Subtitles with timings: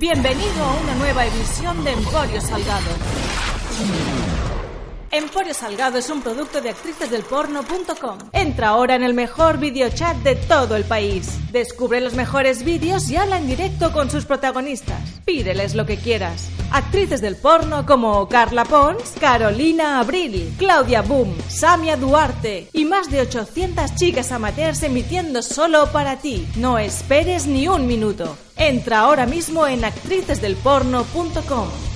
[0.00, 2.88] Bienvenido a una nueva edición de Emporio Salgado.
[5.12, 8.18] Emporio Salgado es un producto de actricesdelporno.com.
[8.32, 11.36] Entra ahora en el mejor videochat de todo el país.
[11.50, 15.00] Descubre los mejores vídeos y habla en directo con sus protagonistas.
[15.24, 16.48] Pídeles lo que quieras.
[16.70, 23.22] Actrices del porno como Carla Pons, Carolina Abril, Claudia Boom, Samia Duarte y más de
[23.22, 26.46] 800 chicas amateurs emitiendo solo para ti.
[26.54, 28.36] No esperes ni un minuto.
[28.56, 31.89] Entra ahora mismo en actricesdelporno.com.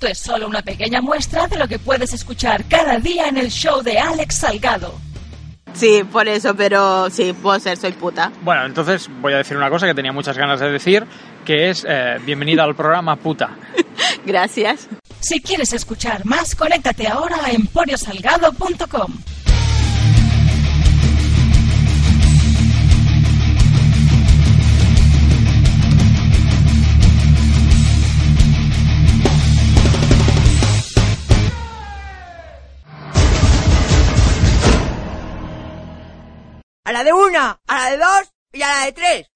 [0.00, 3.50] Esto es solo una pequeña muestra de lo que puedes escuchar cada día en el
[3.50, 4.98] show de Alex Salgado.
[5.74, 8.32] Sí, por eso, pero sí, puedo ser, soy puta.
[8.40, 11.04] Bueno, entonces voy a decir una cosa que tenía muchas ganas de decir,
[11.44, 13.50] que es eh, bienvenida al programa puta.
[14.24, 14.88] Gracias.
[15.20, 19.18] Si quieres escuchar más, conéctate ahora a emporiosalgado.com.
[37.00, 39.26] la de una, a la de dos y a la de tres.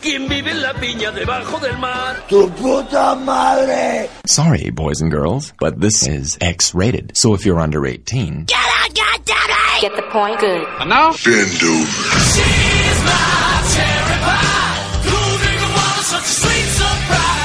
[0.00, 2.24] ¿Quién vive en la piña debajo del mar?
[2.26, 4.08] ¡Tu puta madre!
[4.24, 7.12] Sorry, boys and girls, but this is X rated.
[7.14, 9.80] So if you're under 18, Get out, goddammit!
[9.82, 10.40] Get the point?
[10.40, 10.66] Good.
[10.80, 11.12] And now?
[11.22, 12.88] Bend over.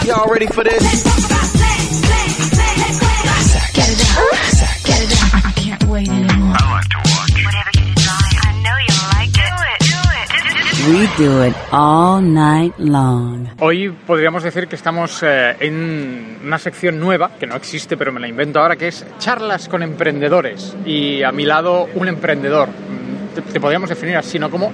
[0.05, 1.42] Y'all ready for this?
[10.85, 13.47] We do it all night long.
[13.59, 18.19] Hoy podríamos decir que estamos eh, en una sección nueva, que no existe, pero me
[18.19, 20.75] la invento ahora, que es charlas con emprendedores.
[20.85, 22.67] Y a mi lado, un emprendedor.
[22.67, 24.51] Mm, Te, te podríamos definir así, ¿no?
[24.51, 24.73] Como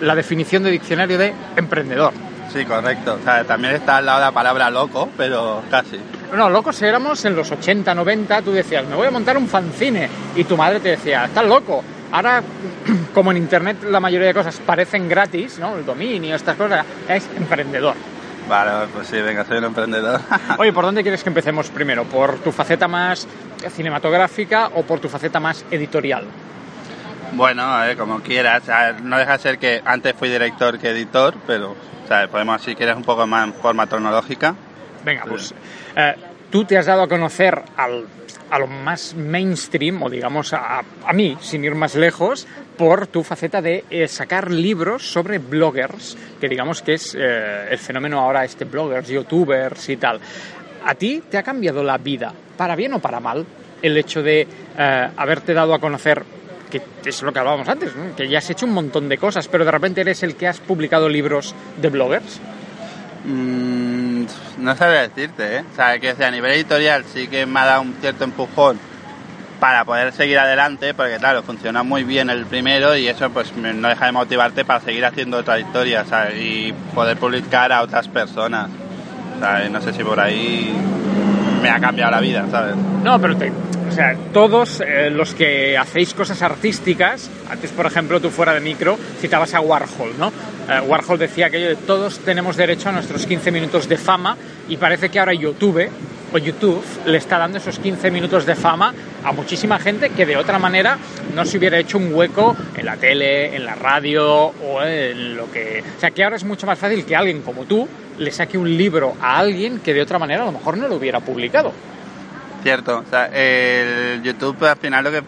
[0.00, 2.12] la definición de diccionario de emprendedor.
[2.52, 3.18] Sí, correcto.
[3.20, 5.98] O sea, también está al lado la palabra loco, pero casi.
[6.36, 10.08] No, locos éramos en los 80, 90, tú decías, me voy a montar un fanzine.
[10.36, 11.82] Y tu madre te decía, estás loco.
[12.12, 12.42] Ahora,
[13.14, 15.76] como en Internet la mayoría de cosas parecen gratis, ¿no?
[15.76, 17.94] El dominio, estas cosas, es emprendedor.
[18.48, 20.20] Vale, pues sí, venga, soy un emprendedor.
[20.58, 22.04] Oye, ¿por dónde quieres que empecemos primero?
[22.04, 23.28] ¿Por tu faceta más
[23.70, 26.24] cinematográfica o por tu faceta más editorial?
[27.32, 28.62] bueno, a ver, como quieras.
[29.02, 31.76] No deja de ser que antes fui director que editor, pero
[32.30, 34.54] podemos, si quieres, un poco más en forma tecnológica.
[35.04, 35.54] Venga, pues
[35.94, 36.14] eh,
[36.50, 38.06] tú te has dado a conocer al,
[38.50, 42.46] a lo más mainstream, o digamos a, a mí, sin ir más lejos,
[42.78, 47.78] por tu faceta de eh, sacar libros sobre bloggers, que digamos que es eh, el
[47.78, 50.20] fenómeno ahora este bloggers, youtubers y tal.
[50.84, 53.44] ¿A ti te ha cambiado la vida, para bien o para mal,
[53.82, 54.46] el hecho de
[54.78, 56.22] eh, haberte dado a conocer
[56.70, 59.64] que es lo que hablábamos antes, que ya has hecho un montón de cosas, pero
[59.64, 62.40] de repente eres el que has publicado libros de bloggers?
[63.24, 64.07] Mm,
[64.58, 65.64] no sabría decirte, ¿eh?
[65.72, 68.78] O sea, que a nivel editorial sí que me ha dado un cierto empujón
[69.60, 73.88] para poder seguir adelante, porque claro, funciona muy bien el primero y eso pues no
[73.88, 76.36] deja de motivarte para seguir haciendo otra historia, ¿sabes?
[76.40, 78.70] Y poder publicar a otras personas.
[79.40, 79.70] ¿sabes?
[79.70, 80.74] No sé si por ahí
[81.58, 82.74] me ha cambiado la vida, ¿sabes?
[83.02, 83.50] No, pero te-
[83.88, 88.60] o sea, todos eh, los que hacéis cosas artísticas, antes por ejemplo tú fuera de
[88.60, 90.28] micro citabas a Warhol, ¿no?
[90.68, 94.36] Eh, Warhol decía aquello de todos tenemos derecho a nuestros 15 minutos de fama
[94.68, 95.88] y parece que ahora YouTube
[96.32, 98.94] o YouTube le está dando esos 15 minutos de fama
[99.24, 100.98] a muchísima gente que de otra manera
[101.34, 105.50] no se hubiera hecho un hueco en la tele, en la radio o en lo
[105.50, 105.82] que...
[105.96, 107.88] O sea, que ahora es mucho más fácil que alguien como tú
[108.18, 110.96] le saque un libro a alguien que de otra manera a lo mejor no lo
[110.96, 111.72] hubiera publicado.
[112.62, 115.22] Cierto, o sea, el YouTube al final lo que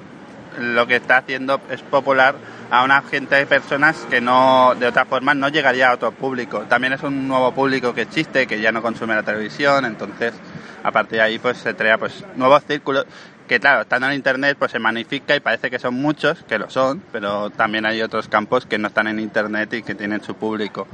[0.60, 2.36] lo que está haciendo es popular
[2.70, 6.60] a una gente de personas que no de otra forma no llegaría a otro público.
[6.68, 10.34] También es un nuevo público que existe, que ya no consume la televisión, entonces
[10.82, 13.06] a partir de ahí pues se crea pues nuevos círculos
[13.48, 16.70] que claro, estando en internet pues se magnifica y parece que son muchos, que lo
[16.70, 20.36] son, pero también hay otros campos que no están en internet y que tienen su
[20.36, 20.86] público.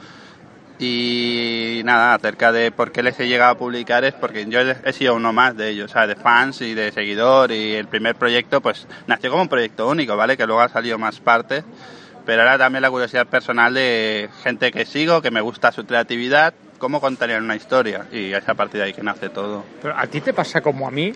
[0.79, 4.93] Y nada, acerca de por qué les he llegado a publicar es porque yo he
[4.93, 6.17] sido uno más de ellos, ¿sabes?
[6.17, 10.17] De fans y de seguidor y el primer proyecto pues nació como un proyecto único,
[10.17, 10.37] ¿vale?
[10.37, 11.65] Que luego ha salido más partes,
[12.27, 16.53] pero ahora también la curiosidad personal de gente que sigo, que me gusta su creatividad,
[16.79, 19.65] cómo contarían una historia y es a partir de ahí que nace todo.
[19.81, 21.11] Pero a ti te pasa como a mí,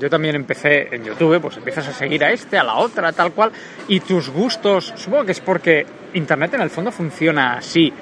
[0.00, 3.32] yo también empecé en YouTube, pues empiezas a seguir a este, a la otra, tal
[3.32, 3.52] cual,
[3.88, 7.92] y tus gustos, supongo que es porque Internet en el fondo funciona así,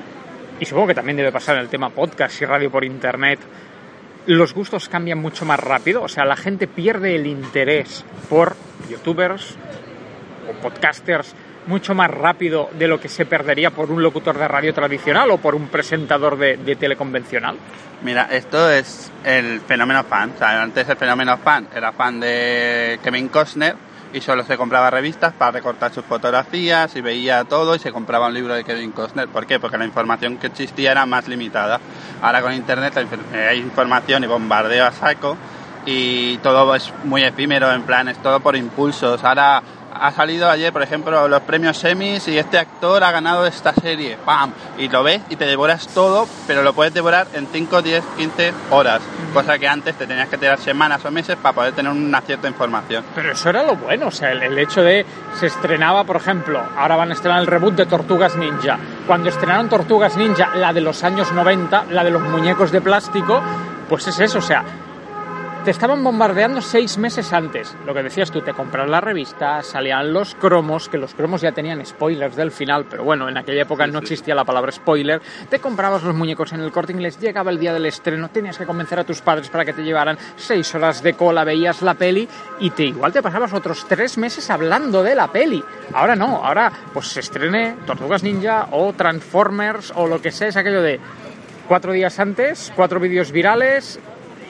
[0.61, 3.41] y supongo que también debe pasar en el tema podcast y radio por Internet,
[4.27, 8.55] los gustos cambian mucho más rápido, o sea, la gente pierde el interés por
[8.89, 9.57] youtubers
[10.49, 11.35] o podcasters
[11.67, 15.39] mucho más rápido de lo que se perdería por un locutor de radio tradicional o
[15.39, 17.57] por un presentador de, de teleconvencional?
[18.03, 20.33] Mira, esto es el fenómeno fan.
[20.35, 23.77] O sea, antes el fenómeno fan era fan de Kevin Costner
[24.13, 28.29] y solo se compraba revistas para recortar sus fotografías y veía todo y se compraba
[28.29, 29.29] un libro de Kevin Costner.
[29.29, 29.61] ¿Por qué?
[29.61, 31.81] Porque la información que existía era más limitada.
[32.23, 35.37] Ahora con Internet hay información y bombardeo a saco
[35.87, 39.25] y todo es muy efímero, en plan, es todo por impulsos.
[39.25, 39.63] Ahora
[39.93, 44.17] ha salido ayer, por ejemplo, los premios semis y este actor ha ganado esta serie,
[44.25, 44.53] ¡pam!
[44.79, 48.53] Y lo ves y te devoras todo, pero lo puedes devorar en 5, 10, 15
[48.71, 49.01] horas,
[49.33, 52.49] cosa que antes te tenías que tirar semanas o meses para poder tener una cierta
[52.49, 53.05] información.
[53.15, 55.05] Pero eso era lo bueno, o sea, el, el hecho de
[55.39, 58.79] se estrenaba, por ejemplo, ahora van a estrenar el reboot de Tortugas Ninja.
[59.07, 63.41] Cuando estrenaron Tortugas Ninja, la de los años 90, la de los muñecos de plástico,
[63.89, 64.65] pues es eso, o sea,
[65.65, 67.77] te estaban bombardeando seis meses antes.
[67.85, 71.53] Lo que decías tú, te compras la revista, salían los cromos, que los cromos ya
[71.53, 75.21] tenían spoilers del final, pero bueno, en aquella época no existía la palabra spoiler.
[75.51, 78.65] Te comprabas los muñecos en el corte inglés, llegaba el día del estreno, tenías que
[78.65, 82.27] convencer a tus padres para que te llevaran seis horas de cola, veías la peli
[82.61, 85.63] y te igual te pasabas otros tres meses hablando de la peli.
[85.93, 90.57] Ahora no, ahora pues se estrene Tortugas Ninja o Transformers o lo que sea, es
[90.57, 90.99] aquello de
[91.69, 94.01] cuatro días antes, cuatro vídeos virales,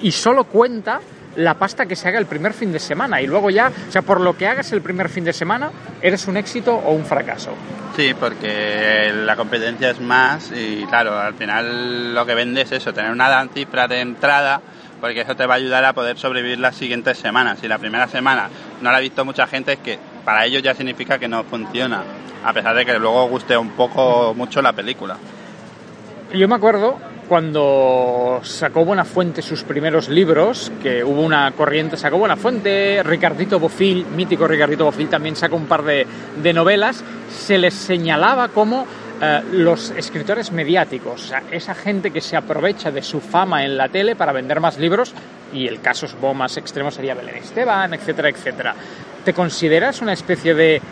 [0.03, 1.01] y solo cuenta
[1.37, 4.03] la pasta que se haga el primer fin de semana y luego ya, o sea,
[4.03, 5.71] por lo que hagas el primer fin de semana,
[6.03, 7.51] eres un éxito o un fracaso.
[7.97, 12.93] Sí, porque la competencia es más y claro, al final lo que vende es eso,
[12.93, 14.61] tener una cifra de entrada
[15.01, 17.59] porque eso te va a ayudar a poder sobrevivir las siguientes semanas.
[17.61, 18.51] Si la primera semana
[18.83, 22.03] no la ha visto mucha gente, es que para ellos ya significa que no funciona,
[22.45, 25.17] a pesar de que luego guste un poco mucho la película.
[26.33, 26.99] Yo me acuerdo
[27.31, 34.49] cuando sacó Buenafuente sus primeros libros, que hubo una corriente, sacó Buenafuente, Ricardito Bofil, mítico
[34.49, 38.85] Ricardito Bofil, también sacó un par de, novelas, se les señalaba como
[39.23, 44.17] eh, los escritores mediáticos, esa gente que se aprovecha de su fama en la tele
[44.17, 45.15] para vender más libros,
[45.55, 48.75] y el caso más extremo sería Belén Esteban, etcétera, etcétera.
[49.25, 50.83] ¿Te consideras una especie de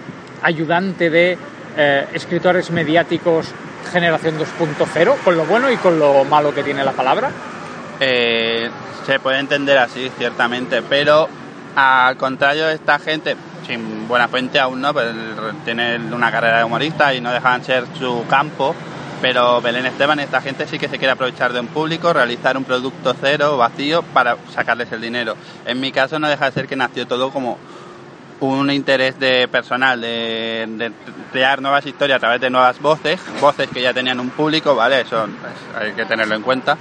[0.44, 1.36] ayudante de
[1.76, 3.52] eh, escritores mediáticos
[3.88, 7.30] generación 2.0, con lo bueno y con lo malo que tiene la palabra?
[8.00, 8.70] Eh,
[9.06, 11.28] se puede entender así, ciertamente, pero
[11.74, 13.36] al contrario esta gente,
[13.66, 15.06] sin buena fuente aún no, pues
[15.64, 18.74] tiene una carrera de humorista y no dejan ser su campo,
[19.20, 22.64] pero Belén Esteban, esta gente sí que se quiere aprovechar de un público, realizar un
[22.64, 25.36] producto cero, vacío, para sacarles el dinero.
[25.66, 27.58] En mi caso no deja de ser que nació todo como
[28.40, 30.92] un interés de personal de, de,
[31.32, 35.00] crear nuevas historias a través de nuevas voces, voces que ya tenían un público, ¿vale?
[35.00, 36.76] Eso pues, hay que tenerlo en cuenta.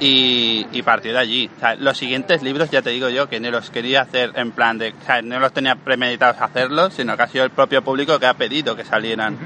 [0.00, 1.50] Y, y partió de allí.
[1.56, 4.50] O sea, los siguientes libros, ya te digo yo, que no los quería hacer en
[4.50, 4.90] plan de.
[4.90, 8.26] O sea, no los tenía premeditados hacerlos, sino que ha sido el propio público que
[8.26, 9.38] ha pedido que salieran.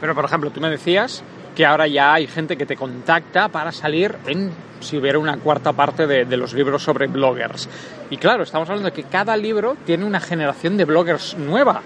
[0.00, 1.22] Pero, por ejemplo, tú me decías
[1.54, 5.72] que ahora ya hay gente que te contacta para salir en si hubiera una cuarta
[5.72, 7.68] parte de, de, los libros sobre bloggers.
[8.10, 11.82] Y claro, estamos hablando de que cada libro tiene una generación de bloggers nueva.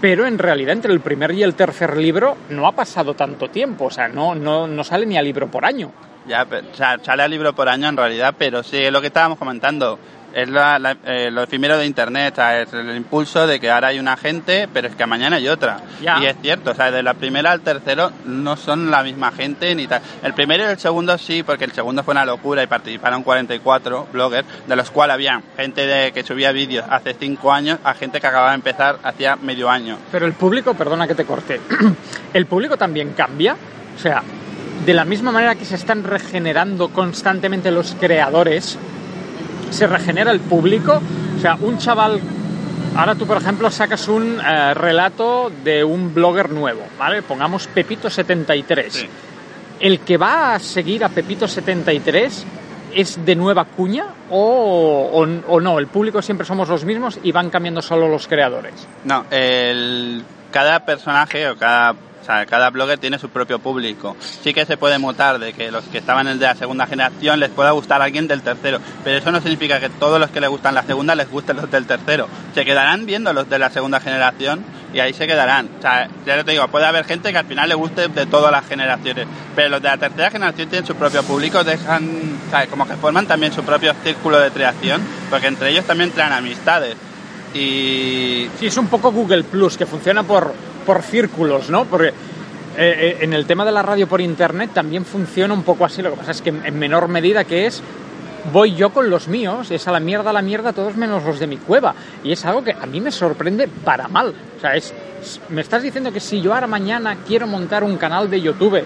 [0.00, 3.86] Pero en realidad entre el primer y el tercer libro no ha pasado tanto tiempo,
[3.86, 5.92] o sea, no, no, no sale ni a libro por año.
[6.26, 6.46] Ya,
[7.02, 9.98] sale a libro por año en realidad, pero sí, es lo que estábamos comentando
[10.34, 13.98] es la, la, eh, lo efímero de Internet, es el impulso de que ahora hay
[13.98, 15.80] una gente, pero es que mañana hay otra.
[16.00, 16.18] Ya.
[16.20, 19.74] Y es cierto, o sea, de la primera al tercero no son la misma gente
[19.74, 20.02] ni tal.
[20.22, 24.08] El primero y el segundo sí, porque el segundo fue una locura y participaron 44
[24.12, 28.20] bloggers, de los cuales había gente de, que subía vídeos hace 5 años a gente
[28.20, 29.98] que acababa de empezar hacía medio año.
[30.12, 31.60] Pero el público, perdona que te corte,
[32.34, 33.56] el público también cambia,
[33.96, 34.22] o sea,
[34.84, 38.78] de la misma manera que se están regenerando constantemente los creadores,
[39.70, 41.00] se regenera el público.
[41.36, 42.20] O sea, un chaval.
[42.96, 47.22] Ahora tú, por ejemplo, sacas un eh, relato de un blogger nuevo, ¿vale?
[47.22, 48.90] Pongamos Pepito73.
[48.90, 49.08] Sí.
[49.78, 52.44] El que va a seguir a Pepito73
[52.94, 55.78] es de nueva cuña o, o, o no?
[55.78, 58.74] ¿El público siempre somos los mismos y van cambiando solo los creadores?
[59.04, 64.16] No, el, cada personaje o cada o sea, cada blogger tiene su propio público.
[64.42, 66.86] Sí que se puede mutar de que los que estaban en el de la segunda
[66.86, 70.40] generación les pueda gustar alguien del tercero, pero eso no significa que todos los que
[70.40, 72.28] les gustan la segunda les gusten los del tercero.
[72.54, 75.68] Se quedarán viendo los de la segunda generación y ahí se quedarán.
[75.78, 78.50] O sea, ya te digo, puede haber gente que al final le guste de todas
[78.50, 82.68] las generaciones, pero los de la tercera generación tienen su propio público, dejan, ¿sabes?
[82.68, 85.00] como que forman también su propio círculo de creación,
[85.30, 86.96] porque entre ellos también traen amistades.
[87.52, 90.52] Y Sí, es un poco Google Plus, que funciona por,
[90.90, 91.84] por círculos, ¿no?
[91.84, 92.12] Porque eh,
[92.76, 96.10] eh, en el tema de la radio por internet también funciona un poco así, lo
[96.10, 97.80] que pasa es que en menor medida que es
[98.52, 101.38] voy yo con los míos, es a la mierda, a la mierda, todos menos los
[101.38, 101.94] de mi cueva.
[102.24, 104.34] Y es algo que a mí me sorprende para mal.
[104.56, 104.92] O sea, es,
[105.22, 108.82] es- me estás diciendo que si yo ahora mañana quiero montar un canal de YouTube,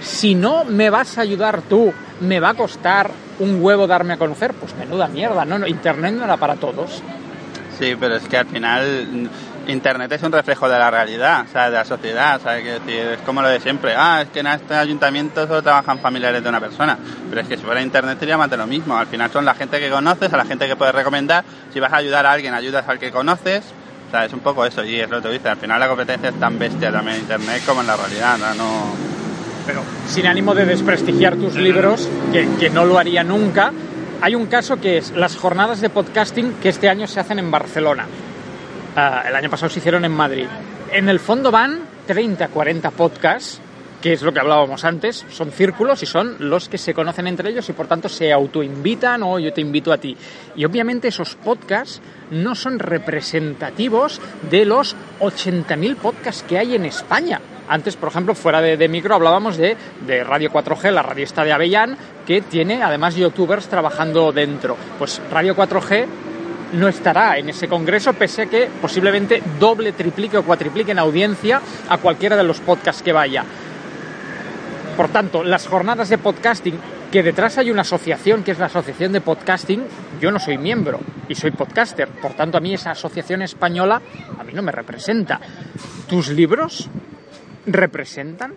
[0.00, 3.10] si no me vas a ayudar tú, me va a costar
[3.40, 7.02] un huevo darme a conocer, pues menuda mierda, no, no, internet no era para todos.
[7.78, 9.28] Sí, pero es que al final
[9.66, 13.20] Internet es un reflejo de la realidad, o sea, de la sociedad, que decir, es
[13.20, 16.60] como lo de siempre, ah, es que en este ayuntamiento solo trabajan familiares de una
[16.60, 19.44] persona, pero es que si fuera Internet sería más de lo mismo, al final son
[19.44, 22.32] la gente que conoces, a la gente que puedes recomendar, si vas a ayudar a
[22.32, 23.64] alguien, ayudas al que conoces,
[24.08, 25.88] o sea, es un poco eso, y es lo que tú dices, al final la
[25.88, 28.54] competencia es tan bestia también en Internet como en la realidad, no...
[28.54, 29.14] no
[29.66, 33.72] pero sin ánimo de desprestigiar tus libros, que, que no lo haría nunca,
[34.20, 37.50] hay un caso que es las jornadas de podcasting que este año se hacen en
[37.50, 38.06] Barcelona.
[38.96, 40.46] Ah, el año pasado se hicieron en Madrid.
[40.92, 43.60] En el fondo van 30, 40 podcasts,
[44.00, 47.50] que es lo que hablábamos antes, son círculos y son los que se conocen entre
[47.50, 50.16] ellos y por tanto se autoinvitan o yo te invito a ti.
[50.54, 57.40] Y obviamente esos podcasts no son representativos de los 80.000 podcasts que hay en España.
[57.66, 61.52] Antes, por ejemplo, fuera de, de micro hablábamos de, de Radio 4G, la radio de
[61.52, 61.96] Avellán,
[62.26, 64.76] que tiene además youtubers trabajando dentro.
[64.98, 66.06] Pues Radio 4G
[66.74, 71.60] no estará en ese congreso, pese a que posiblemente doble, triplique o cuatriplique en audiencia
[71.88, 73.44] a cualquiera de los podcasts que vaya.
[74.96, 76.78] Por tanto, las jornadas de podcasting,
[77.10, 79.84] que detrás hay una asociación que es la Asociación de Podcasting,
[80.20, 84.00] yo no soy miembro y soy podcaster, por tanto a mí esa asociación española
[84.38, 85.40] a mí no me representa.
[86.08, 86.88] ¿Tus libros
[87.66, 88.54] representan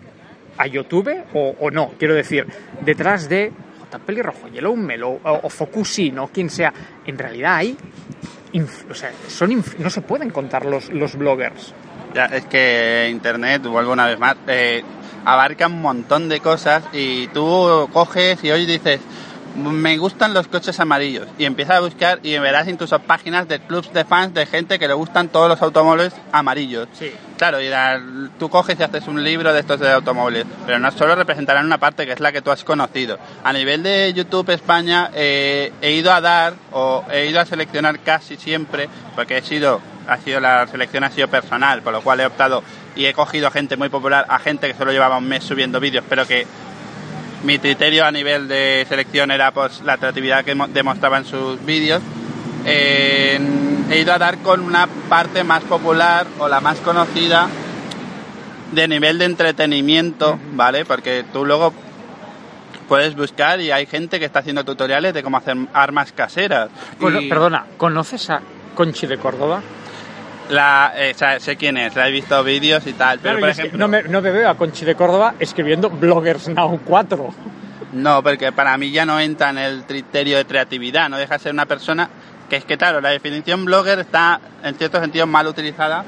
[0.56, 1.92] a YouTube o, o no?
[1.98, 2.46] Quiero decir,
[2.84, 3.52] detrás de
[3.90, 3.98] J.
[4.04, 6.72] Pelirrojo, Yellow Melo o, o Focusino, o quien sea,
[7.06, 7.76] en realidad hay...
[8.52, 11.74] inf- o sea, son inf- no se pueden contar los, los bloggers.
[12.14, 14.82] Ya, es que Internet, vuelvo una vez más, eh,
[15.24, 19.00] abarca un montón de cosas y tú coges y hoy dices,
[19.56, 23.92] me gustan los coches amarillos y empiezas a buscar y verás incluso páginas de clubs
[23.92, 26.88] de fans de gente que le gustan todos los automóviles amarillos.
[26.92, 27.12] Sí.
[27.36, 28.00] Claro, y la-
[28.38, 31.78] tú coges y haces un libro de estos de automóviles, pero no solo representarán una
[31.78, 33.18] parte que es la que tú has conocido.
[33.44, 38.00] A nivel de YouTube España eh, he ido a dar o he ido a seleccionar
[38.00, 42.20] casi siempre, porque he sido, ha sido la selección ha sido personal, por lo cual
[42.20, 42.62] he optado
[42.96, 46.04] y he cogido gente muy popular a gente que solo llevaba un mes subiendo vídeos,
[46.08, 46.46] pero que
[47.44, 51.64] mi criterio a nivel de selección era pues la atractividad que mo- demostraba en sus
[51.64, 52.02] vídeos.
[52.66, 53.38] Eh,
[53.90, 57.48] he ido a dar con una parte más popular o la más conocida
[58.72, 60.84] de nivel de entretenimiento, ¿vale?
[60.84, 61.72] Porque tú luego
[62.88, 66.68] puedes buscar y hay gente que está haciendo tutoriales de cómo hacer armas caseras.
[67.00, 68.40] Bueno, Y Perdona, ¿conoces a
[68.74, 69.62] Conchi de Córdoba?
[70.50, 73.40] La, eh, o sea, sé quién es, la he visto vídeos y tal, pero Claro,
[73.40, 73.78] por ejemplo...
[73.78, 77.34] no, me, no me veo a Conchi de Córdoba escribiendo Bloggers Now 4.
[77.92, 81.40] No, porque para mí ya no entra en el criterio de creatividad, no deja de
[81.40, 82.08] ser una persona
[82.48, 86.04] que es que, claro, la definición blogger está en cierto sentido mal utilizada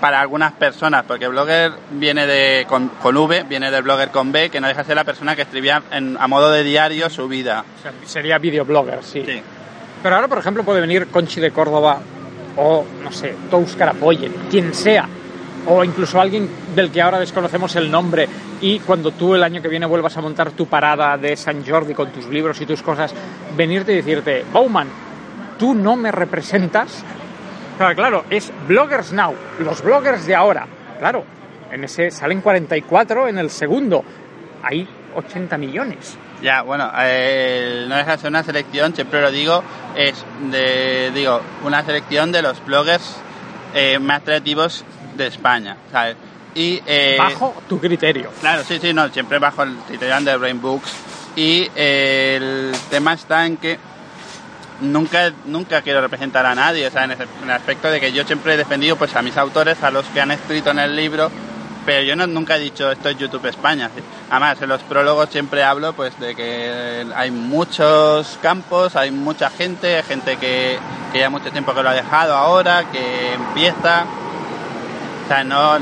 [0.00, 4.48] para algunas personas, porque blogger viene de con, con V, viene del blogger con B,
[4.48, 7.28] que no deja de ser la persona que escribía en- a modo de diario su
[7.28, 7.64] vida.
[7.78, 9.22] O sea, sería videoblogger, sí.
[9.26, 9.42] Sí.
[10.02, 12.00] Pero ahora, por ejemplo, puede venir Conchi de Córdoba
[12.56, 15.08] o, no sé, Tous Carapoyen, quien sea,
[15.66, 18.28] o incluso alguien del que ahora desconocemos el nombre
[18.60, 21.94] y cuando tú el año que viene vuelvas a montar tu parada de San Jordi
[21.94, 23.14] con tus libros y tus cosas,
[23.56, 24.88] venirte y decirte, Bauman,
[25.58, 27.04] tú no me representas.
[27.78, 30.66] Claro, claro, es Bloggers Now, los bloggers de ahora.
[30.98, 31.24] Claro,
[31.70, 34.04] en ese salen 44 en el segundo.
[34.62, 36.18] Hay 80 millones.
[36.42, 39.62] Ya, bueno, no deja de ser una selección, siempre lo digo,
[39.96, 43.16] es de, digo, una selección de los bloggers
[43.74, 44.84] eh, más creativos
[45.16, 46.16] de España, ¿sabes?
[46.54, 48.30] Y, eh, Bajo tu criterio.
[48.40, 50.90] Claro, sí, sí, no, siempre bajo el criterio de Brain Books.
[51.36, 53.78] Y eh, el tema está en que
[54.80, 58.12] nunca, nunca quiero representar a nadie, o sea, en, ese- en el aspecto de que
[58.12, 60.96] yo siempre he defendido pues a mis autores, a los que han escrito en el
[60.96, 61.30] libro,
[61.86, 63.90] Pero yo no, nunca he dicho esto es YouTube España.
[64.30, 69.96] Además, en los prólogos siempre hablo pues de que hay muchos campos, hay mucha gente,
[69.96, 70.78] hay gente que,
[71.12, 74.04] que ya mucho tiempo que lo ha dejado ahora, que empieza.
[75.24, 75.78] O sea, no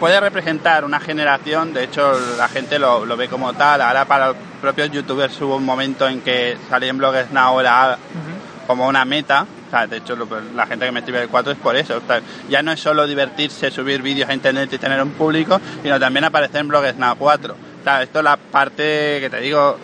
[0.00, 4.28] puede representar una generación, de hecho la gente lo, lo ve como tal, ahora para
[4.28, 7.98] los propios youtubers hubo un momento en que salía en Bloggers Now era
[8.66, 11.52] como una meta, o sea, de hecho lo- la gente que me escribe el 4
[11.52, 14.78] es por eso, o sea, ya no es solo divertirse, subir vídeos a internet y
[14.78, 17.54] tener un público, sino también aparecer en Bloggers Now 4.
[17.80, 19.78] O sea, esto es la parte que te digo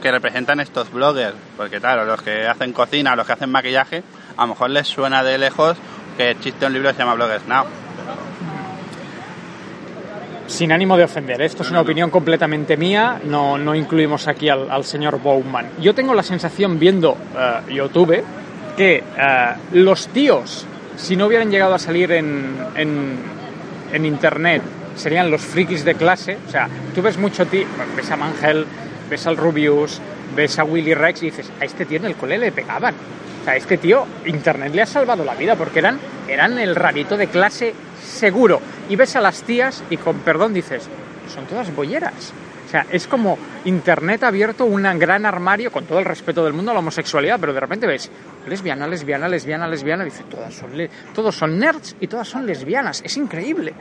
[0.00, 4.02] que representan estos bloggers, porque claro, los que hacen cocina, los que hacen maquillaje,
[4.36, 5.76] a lo mejor les suena de lejos
[6.16, 7.64] que existe un libro que se llama Bloggers Now.
[10.46, 11.46] Sin ánimo de ofender, ¿eh?
[11.46, 15.70] esto es una opinión completamente mía, no, no incluimos aquí al, al señor Bowman.
[15.80, 18.22] Yo tengo la sensación viendo eh, YouTube
[18.76, 19.02] que eh,
[19.72, 24.62] los tíos, si no hubieran llegado a salir en, en, internet,
[24.96, 26.38] serían los frikis de clase.
[26.46, 28.66] O sea, tú ves mucho tío, ves a Mangel,
[29.08, 30.00] ves al Rubius,
[30.34, 32.94] ves a Willy Rex y dices, a este tío en el cole le pegaban.
[33.40, 35.98] O sea, este tío, internet le ha salvado la vida porque eran,
[36.28, 37.74] eran el rarito de clase
[38.04, 38.60] seguro.
[38.88, 40.88] Y ves a las tías y con perdón dices,
[41.32, 42.32] son todas bolleras.
[42.72, 43.36] O sea, es como
[43.66, 47.52] Internet abierto un gran armario, con todo el respeto del mundo a la homosexualidad, pero
[47.52, 48.10] de repente ves
[48.48, 50.70] lesbiana, lesbiana, lesbiana, lesbiana, y dices, todas son
[51.14, 53.02] todos son nerds y todas son lesbianas.
[53.04, 53.74] Es increíble.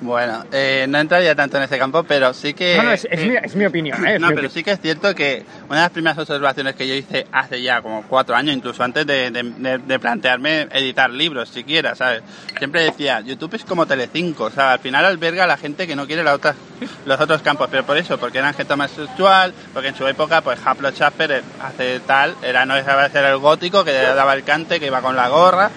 [0.00, 2.76] Bueno, eh, no entraría tanto en ese campo, pero sí que...
[2.76, 4.06] No, no, es, es eh, mi, es mi opinión.
[4.06, 4.14] ¿eh?
[4.14, 4.52] Es No, mi pero opinión.
[4.52, 7.82] sí que es cierto que una de las primeras observaciones que yo hice hace ya
[7.82, 12.22] como cuatro años, incluso antes de, de- de- de plantearme editar libros siquiera, ¿sabes?
[12.58, 15.96] Siempre decía, YouTube es como Telecinco, o sea, al final alberga a la gente que
[15.96, 16.54] no quiere la otra,
[17.04, 20.42] los otros campos, pero por eso, porque eran gente más sexual, porque en su época,
[20.42, 24.78] pues Haplo Schaffer hace tal, era no ser el gótico, que le daba el cante,
[24.78, 25.70] que iba con la gorra,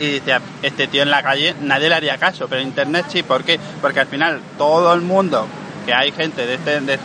[0.00, 3.22] y decía, este tío en la calle nadie le haría caso, pero en internet sí,
[3.22, 3.58] ¿por qué?
[3.80, 5.46] Porque al final todo el mundo,
[5.84, 6.98] que hay gente de este, de,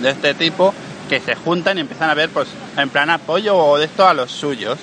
[0.00, 0.74] de este tipo,
[1.08, 4.14] que se juntan y empiezan a ver, pues, en plan apoyo o de esto a
[4.14, 4.78] los suyos.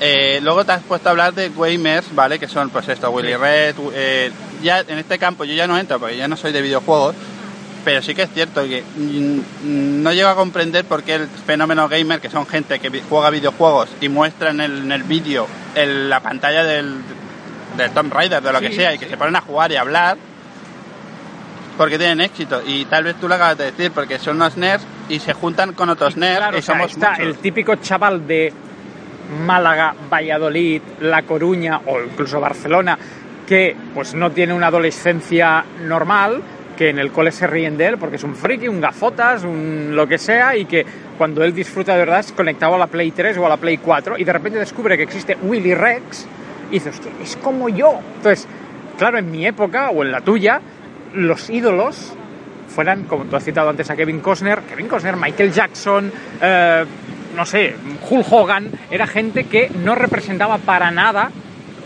[0.00, 2.38] Eh, luego te has puesto a hablar de gamers, ¿vale?
[2.38, 3.76] Que son, pues esto, Willy Red.
[3.94, 4.30] eh,
[4.62, 7.14] ya en este campo yo ya no entro porque ya no soy de videojuegos,
[7.86, 11.88] pero sí que es cierto que mm, no llego a comprender por qué el fenómeno
[11.88, 15.46] gamer, que son gente que juega videojuegos y muestra en el, en el vídeo
[15.76, 16.96] la pantalla del,
[17.76, 19.82] del Tomb Raider, de lo que sea, y que se ponen a jugar y a
[19.82, 20.16] hablar,
[21.78, 22.60] porque tienen éxito.
[22.66, 25.72] Y tal vez tú lo acabas de decir, porque son unos nerds y se juntan
[25.72, 27.24] con otros nerds Claro, y o sea, somos está muchos.
[27.24, 28.52] el típico chaval de
[29.44, 32.98] Málaga, Valladolid, La Coruña o incluso Barcelona
[33.46, 36.42] que pues no tiene una adolescencia normal,
[36.76, 39.94] que en el cole se ríen de él porque es un friki, un gafotas, un
[39.94, 40.84] lo que sea y que
[41.16, 43.78] cuando él disfruta de verdad es conectado a la Play 3 o a la Play
[43.78, 46.26] 4 y de repente descubre que existe Willy Rex
[46.70, 48.00] y dice, hostia, es como yo.
[48.16, 48.46] Entonces,
[48.98, 50.60] claro, en mi época o en la tuya,
[51.14, 52.14] los ídolos
[52.68, 56.12] fueran, como tú has citado antes a Kevin Costner, Kevin Costner, Michael Jackson,
[56.42, 56.84] eh,
[57.34, 57.74] no sé,
[58.10, 61.30] Hulk Hogan, era gente que no representaba para nada.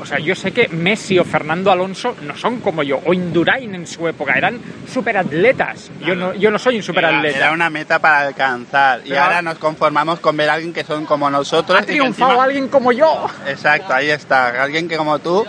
[0.01, 3.75] O sea, yo sé que Messi o Fernando Alonso no son como yo, o Indurain
[3.75, 4.59] en su época, eran
[4.93, 5.91] superatletas.
[6.05, 7.39] Yo no, yo no soy un Era, superatleta.
[7.39, 9.03] era una meta para alcanzar.
[9.05, 11.79] Y ahora nos conformamos con ver a alguien que son como nosotros.
[11.79, 13.27] Ha triunfado encima- alguien como yo.
[13.47, 14.63] Exacto, ahí está.
[14.63, 15.45] Alguien que como tú,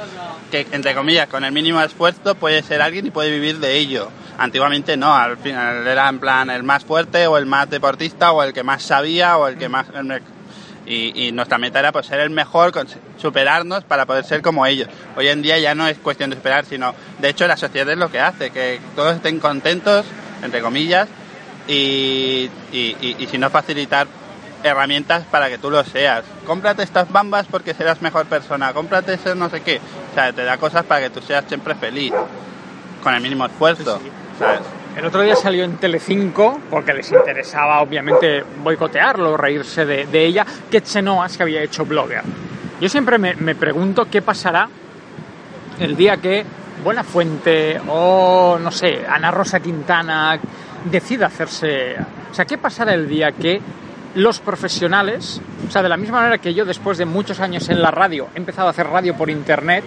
[0.49, 4.09] que entre comillas, con el mínimo esfuerzo puede ser alguien y puede vivir de ello.
[4.37, 8.41] Antiguamente no, al final era en plan el más fuerte o el más deportista o
[8.41, 9.85] el que más sabía o el que más...
[10.91, 12.73] Y, y nuestra meta era pues ser el mejor,
[13.17, 14.89] superarnos para poder ser como ellos.
[15.15, 17.97] Hoy en día ya no es cuestión de superar, sino de hecho la sociedad es
[17.97, 20.05] lo que hace, que todos estén contentos,
[20.43, 21.07] entre comillas,
[21.67, 24.07] y, y- y- si no facilitar
[24.63, 26.23] herramientas para que tú lo seas.
[26.45, 29.79] Cómprate estas bambas porque serás mejor persona, cómprate ese no sé qué.
[30.11, 32.11] O sea, te da cosas para que tú seas siempre feliz,
[33.01, 34.01] con el mínimo esfuerzo,
[34.37, 34.59] ¿sabes?
[34.95, 40.45] El otro día salió en Telecinco, porque les interesaba obviamente boicotearlo, reírse de, de ella,
[40.69, 42.23] que Chenoas que había hecho blogger.
[42.79, 44.67] Yo siempre me, me pregunto qué pasará
[45.79, 46.43] el día que
[46.83, 50.37] Buena Fuente o, no sé, Ana Rosa Quintana
[50.85, 51.95] decida hacerse...
[52.31, 53.61] O sea, ¿qué pasará el día que
[54.15, 57.81] los profesionales, o sea, de la misma manera que yo después de muchos años en
[57.81, 59.83] la radio he empezado a hacer radio por internet,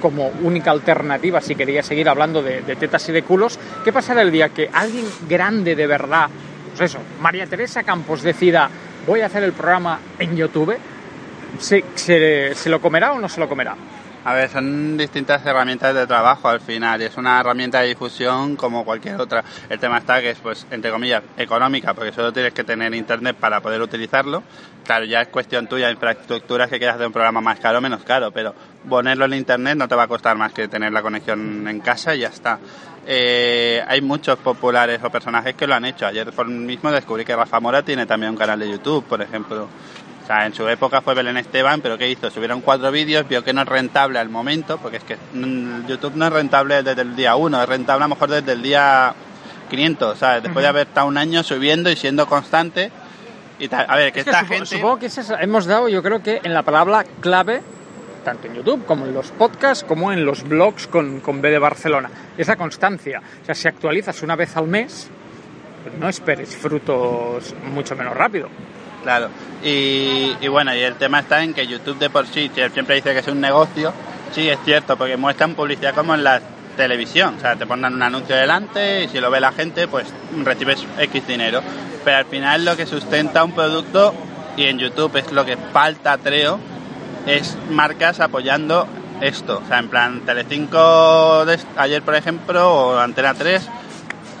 [0.00, 4.30] como única alternativa si quería seguir hablando de, tetas y de culos, ¿qué pasará el
[4.30, 6.28] día que alguien grande de verdad,
[6.76, 8.68] pues eso, María Teresa Campos decida
[9.06, 10.76] voy a hacer el programa en YouTube?
[11.58, 13.76] ¿Se, se, se lo comerá o no se lo comerá?
[14.26, 17.00] A ver, son distintas herramientas de trabajo al final.
[17.00, 19.44] Es una herramienta de difusión como cualquier otra.
[19.68, 23.36] El tema está que es, pues, entre comillas, económica, porque solo tienes que tener internet
[23.38, 24.42] para poder utilizarlo.
[24.84, 28.02] Claro, ya es cuestión tuya, infraestructuras que quieras hacer un programa más caro o menos
[28.02, 28.52] caro, pero
[28.88, 32.12] ponerlo en internet no te va a costar más que tener la conexión en casa
[32.16, 32.58] y ya está.
[33.06, 36.04] Eh, hay muchos populares o personajes que lo han hecho.
[36.04, 39.68] Ayer mismo descubrí que Rafa Mora tiene también un canal de YouTube, por ejemplo.
[40.26, 42.28] O sea, en su época fue Belén Esteban, pero ¿qué hizo?
[42.30, 46.16] Subieron cuatro vídeos, vio que no es rentable al momento, porque es que mm, YouTube
[46.16, 49.14] no es rentable desde el día uno, es rentable a lo mejor desde el día
[49.70, 50.42] 500, ¿sabes?
[50.42, 52.90] Después de haber estado un año subiendo y siendo constante
[53.60, 53.86] y tal.
[53.88, 54.66] A ver, que Es esta gente...
[54.66, 55.08] Supongo que
[55.40, 57.62] hemos dado, yo creo que en la palabra clave,
[58.24, 61.60] tanto en YouTube como en los podcasts, como en los blogs con, con B de
[61.60, 62.10] Barcelona.
[62.36, 63.22] Es la constancia.
[63.42, 65.08] O sea, si actualizas una vez al mes,
[65.84, 68.48] pues no esperes frutos mucho menos rápido.
[69.06, 69.28] Claro,
[69.62, 73.12] y, y bueno, y el tema está en que YouTube de por sí, siempre dice
[73.12, 73.92] que es un negocio,
[74.32, 76.40] sí es cierto, porque muestran publicidad como en la
[76.76, 80.08] televisión, o sea, te ponen un anuncio delante y si lo ve la gente, pues
[80.44, 81.60] recibes X dinero.
[82.04, 84.12] Pero al final lo que sustenta un producto,
[84.56, 86.58] y en YouTube es lo que falta, creo,
[87.28, 88.88] es marcas apoyando
[89.20, 89.62] esto.
[89.64, 93.68] O sea, en plan, Telecinco de- ayer, por ejemplo, o Antena 3,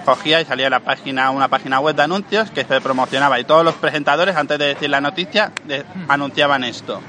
[0.06, 3.64] cogía y salía la página, una página web de anuncios que se promocionaba y todos
[3.64, 7.02] los presentadores antes de decir la noticia de- anunciaban esto.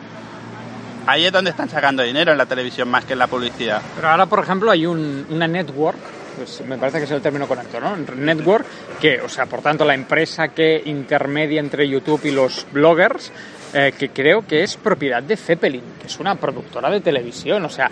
[1.05, 3.81] Ahí es donde están sacando dinero en la televisión más que en la publicidad.
[3.95, 5.97] Pero ahora, por ejemplo, hay un- una network,
[6.35, 7.95] pues me parece que es el término correcto, ¿no?
[7.95, 8.65] Network,
[8.99, 13.31] que, o sea, por tanto, la empresa que intermedia entre YouTube y los bloggers,
[13.73, 17.65] eh, que creo que es propiedad de Zeppelin, que es una productora de televisión.
[17.65, 17.89] O sea,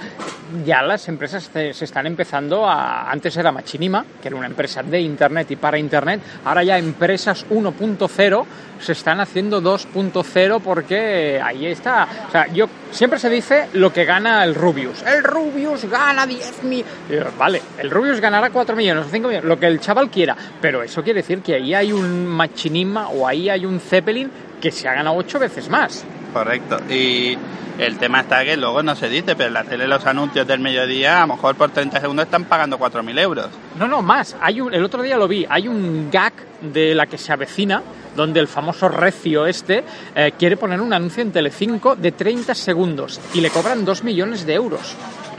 [0.65, 3.11] ya las empresas se, están empezando a.
[3.11, 6.21] Antes era Machinima, que era una empresa de Internet y para Internet.
[6.45, 8.45] Ahora ya empresas 1.0
[8.79, 12.07] se están haciendo 2.0 porque ahí está.
[12.27, 15.01] O sea, yo siempre se dice lo que gana el Rubius.
[15.03, 16.85] El Rubius gana 10 mil.
[17.37, 20.35] Vale, el Rubius ganará 4 millones o 5 millones, lo que el chaval quiera.
[20.61, 24.31] Pero eso quiere decir que ahí hay un Machinima o ahí hay un Zeppelin
[24.65, 26.03] que se ha ganado 8 veces más.
[26.33, 26.79] Correcto.
[26.89, 27.37] Y
[27.77, 30.59] el tema está que luego no se dice, pero en la tele los anuncios del
[30.59, 33.49] mediodía, a lo mejor por 30 segundos están pagando 4.000 euros.
[33.77, 34.35] No, no, más.
[34.41, 35.45] Hay un, el otro día lo vi.
[35.47, 37.83] Hay un gag de la que se avecina,
[38.15, 39.83] donde el famoso recio este
[40.15, 44.47] eh, quiere poner un anuncio en Telecinco de 30 segundos y le cobran 2 millones
[44.47, 44.95] de euros.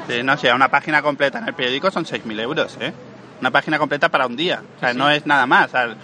[0.09, 2.93] Sí, no sé, una página completa en el periódico son 6.000 euros, ¿eh?
[3.41, 4.63] Una página completa para un día.
[4.77, 5.67] O sea, no es nada más.
[5.67, 5.97] o sea,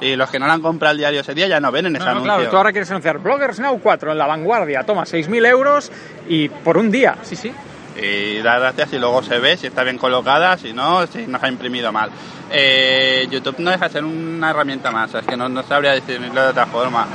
[0.00, 1.96] y los que no la han comprado el diario ese día ya no ven en
[1.96, 2.34] ese No, no, anuncio.
[2.36, 5.90] claro, tú ahora quieres anunciar Bloggers Now 4 en la vanguardia, toma 6.000 euros
[6.28, 7.16] y por un día.
[7.22, 7.52] Sí, sí.
[8.00, 11.42] Y da gracias y luego se ve si está bien colocada, si no, si nos
[11.42, 12.08] ha imprimido mal.
[12.50, 16.40] Eh, YouTube no deja de ser una herramienta más, es que no, no sabría decirlo
[16.42, 17.06] de otra forma.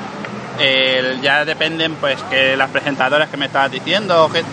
[1.21, 4.43] Ya dependen, pues, que las presentadoras que me estabas diciendo, que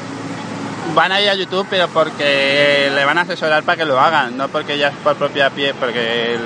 [0.95, 4.37] van a ir a YouTube, pero porque le van a asesorar para que lo hagan,
[4.37, 6.41] no porque ya es por propia pie, porque el-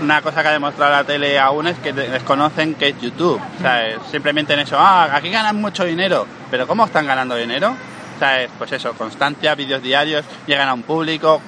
[0.00, 3.40] una cosa que ha demostrado la tele aún es que de- desconocen que es YouTube.
[3.58, 7.36] O sea, es simplemente en eso, ah, aquí ganan mucho dinero, pero ¿cómo están ganando
[7.36, 7.74] dinero?
[8.16, 11.40] O sea, es, pues eso, constancia, vídeos diarios, llegan a un público,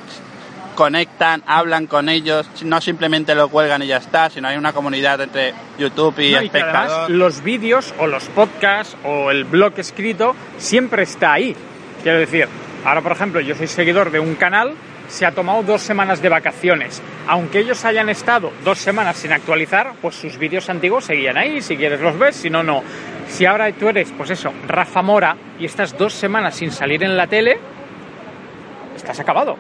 [0.74, 5.20] conectan, hablan con ellos, no simplemente lo cuelgan y ya está, sino hay una comunidad
[5.20, 10.36] entre YouTube y No, y además los vídeos o los podcasts o el blog escrito
[10.58, 11.56] siempre está ahí.
[12.02, 12.48] Quiero decir,
[12.84, 14.74] ahora por ejemplo yo soy seguidor de un canal,
[15.08, 17.02] se ha tomado dos semanas de vacaciones.
[17.26, 21.76] Aunque ellos hayan estado dos semanas sin actualizar, pues sus vídeos antiguos seguían ahí, si
[21.76, 22.82] quieres los ves, si no, no.
[23.26, 27.16] Si ahora tú eres, pues eso, Rafa Mora, y estás dos semanas sin salir en
[27.16, 27.58] la tele,
[28.96, 29.56] estás acabado.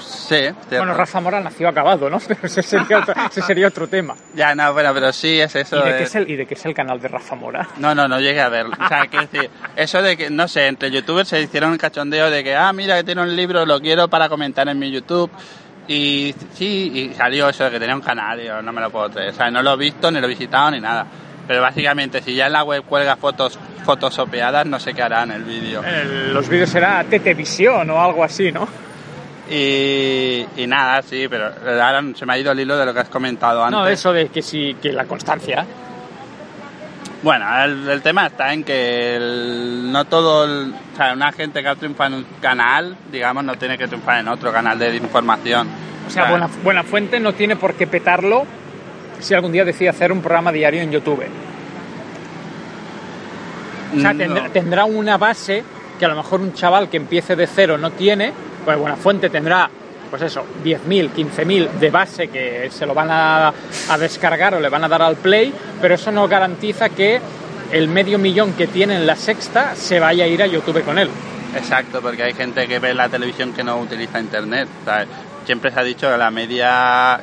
[0.00, 0.56] Sí, cierto.
[0.78, 2.18] Bueno, Rafa Mora nació acabado, ¿no?
[2.28, 4.14] Pero ese sería otro, ese sería otro tema.
[4.34, 5.78] Ya, no, bueno, pero sí es eso.
[5.78, 7.68] ¿Y de, de- qué es el, ¿Y de qué es el canal de Rafa Mora?
[7.78, 8.76] No, no, no llegué a verlo.
[8.82, 12.30] O sea, quiero decir, eso de que, no sé, entre youtubers se hicieron un cachondeo
[12.30, 15.30] de que, ah, mira que tiene un libro, lo quiero para comentar en mi YouTube.
[15.88, 18.90] Y sí, y salió eso de que tenía un canal, y yo no me lo
[18.90, 19.30] puedo creer.
[19.30, 21.06] O sea, no lo he visto, ni lo he visitado, ni nada.
[21.46, 25.30] Pero básicamente, si ya en la web cuelga fotos fotosopeadas, no sé qué hará en
[25.30, 25.82] el vídeo.
[25.84, 28.66] El- los vídeos será Tetevisión o algo así, ¿no?
[29.48, 33.00] Y, y nada, sí, pero ahora se me ha ido el hilo de lo que
[33.00, 33.78] has comentado antes.
[33.78, 35.64] No, eso de que sí, que la constancia.
[37.22, 41.62] Bueno, el, el tema está en que el- no todo, el- o sea, una gente
[41.62, 44.96] que ha triunfado en un canal, digamos, no tiene que triunfar en otro canal de
[44.96, 45.68] información.
[46.06, 48.44] O sea, buena, buena fuente no tiene por qué petarlo
[49.20, 51.24] si algún día decide hacer un programa diario en YouTube.
[53.96, 54.18] O sea, No.
[54.18, 55.64] tendrá, tendrá una base
[55.98, 58.32] que a lo mejor un chaval que empiece de cero no tiene,
[58.66, 59.70] pues buena fuente tendrá,
[60.10, 63.52] pues eso, 10.000, 15.000 de base que se lo van a,
[63.96, 67.20] descargar o le van a dar al play, pero eso no garantiza que
[67.70, 70.98] el medio millón que tiene en la sexta se vaya a ir a YouTube con
[70.98, 71.08] él.
[71.56, 74.68] Exacto, porque hay gente que ve la televisión que no utiliza internet.
[75.46, 77.20] Siempre se ha dicho que la media,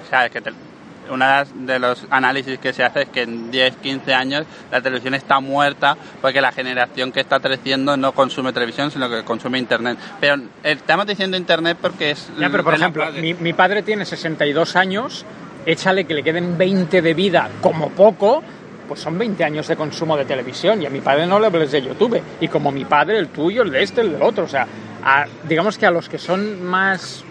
[1.13, 5.13] una de los análisis que se hace es que en 10, 15 años la televisión
[5.13, 9.97] está muerta porque la generación que está creciendo no consume televisión, sino que consume internet.
[10.19, 12.29] Pero eh, estamos diciendo internet porque es...
[12.39, 13.05] Ya, pero por ejemplo,
[13.39, 15.25] mi padre tiene 62 años,
[15.65, 18.43] échale que le queden 20 de vida como poco,
[18.87, 21.71] pues son 20 años de consumo de televisión y a mi padre no le hables
[21.71, 22.21] de YouTube.
[22.41, 24.43] Y como mi padre, el tuyo, el de este, el del otro.
[24.43, 24.67] O sea,
[25.05, 27.23] a- digamos que a los que son más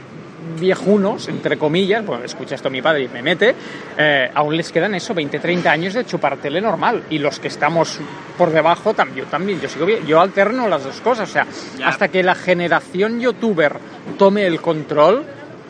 [0.58, 3.54] viejunos, entre comillas, bueno, escucha esto mi padre y me mete,
[3.96, 7.04] eh, aún les quedan eso, 20, 30 años de chupar tele normal.
[7.10, 7.98] Y los que estamos
[8.36, 11.28] por debajo también, yo también, yo sigo bien, yo alterno las dos cosas.
[11.28, 11.46] O sea,
[11.78, 11.88] Ya.
[11.88, 13.76] hasta que la generación youtuber
[14.18, 15.24] tome el control,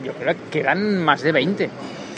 [0.05, 1.71] yo creo que quedan más de 20.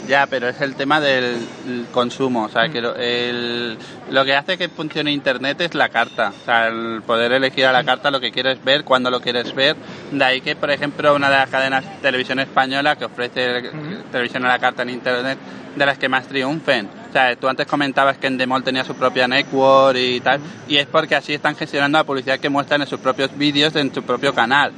[0.07, 2.43] Ya, pero es el tema del el consumo.
[2.45, 2.51] O Mm.
[2.51, 3.77] sea, que lo, el-
[4.11, 6.31] lo que hace que funcione Internet es la carta.
[6.41, 9.53] O sea, el poder elegir a la carta lo que quieres ver, cuando lo quieres
[9.55, 9.75] ver.
[10.11, 13.63] De ahí que, por ejemplo, una de las cadenas de televisión española que ofrece
[14.11, 15.37] televisión a la carta en Internet,
[15.75, 16.87] de las que más triunfen.
[17.09, 20.85] O sea, tú antes comentabas que Endemol tenía su propia network y tal, y es
[20.85, 24.33] porque así están gestionando la publicidad que muestran en sus propios vídeos en su propio
[24.33, 24.71] canal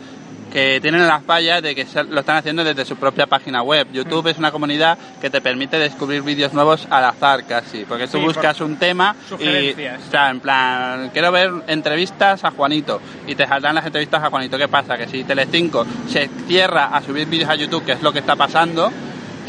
[0.51, 3.87] que tienen la falla de que lo están haciendo desde su propia página web.
[3.91, 8.17] YouTube es una comunidad que te permite descubrir vídeos nuevos al azar casi, porque tú
[8.17, 13.35] Sí, buscas un tema y, o sea, en plan, quiero ver entrevistas a Juanito y
[13.35, 14.57] te saldrán las entrevistas a Juanito.
[14.57, 14.97] ¿Qué pasa?
[14.97, 18.35] Que si Telecinco se cierra a subir vídeos a YouTube, que es lo que está
[18.35, 18.91] pasando,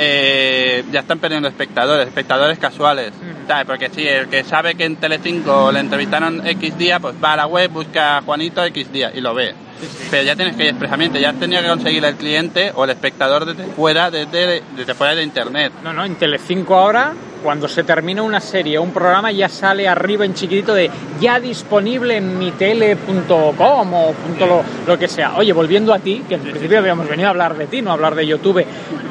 [0.00, 3.12] eh, ya están perdiendo espectadores, espectadores casuales.
[3.48, 3.66] ¿sabes?
[3.66, 7.36] Porque si el que sabe que en Telecinco le entrevistaron X día, pues va a
[7.36, 9.54] la web, busca a Juanito X día y lo ve.
[10.10, 12.90] Pero ya tienes que ir expresamente, ya has tenido que conseguir el cliente o el
[12.90, 15.72] espectador desde fuera, desde, desde fuera de internet.
[15.82, 19.88] No, no, en Telecinco ahora, cuando se termina una serie o un programa, ya sale
[19.88, 25.36] arriba en chiquitito de ya disponible en mitele.com o punto lo, lo que sea.
[25.36, 27.94] Oye, volviendo a ti, que en principio habíamos venido a hablar de ti, no a
[27.94, 28.64] hablar de YouTube.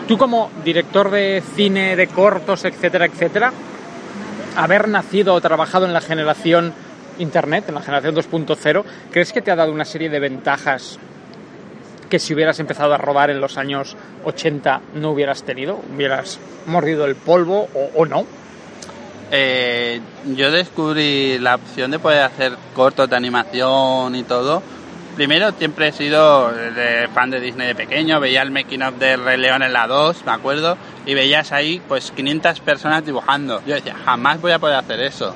[0.08, 3.52] Tú como director de cine, de cortos, etcétera, etcétera,
[4.56, 6.74] haber nacido o trabajado en la generación
[7.20, 11.00] Internet, en la generación 2.0, ¿crees que te ha dado una serie de ventajas
[12.10, 15.80] que si hubieras empezado a rodar en los años 80 no hubieras tenido?
[15.94, 18.26] ¿Hubieras mordido el polvo o, o no?
[19.32, 20.00] Eh,
[20.36, 24.64] yo descubrí la opción de poder hacer cortos de animación y todo.
[25.16, 29.18] Primero siempre he sido de- fan de Disney de pequeño, veía el making of de
[29.18, 33.62] Rey León en la 2, me acuerdo, y veías ahí pues 500 personas dibujando.
[33.66, 35.34] Yo decía, jamás voy a poder hacer eso.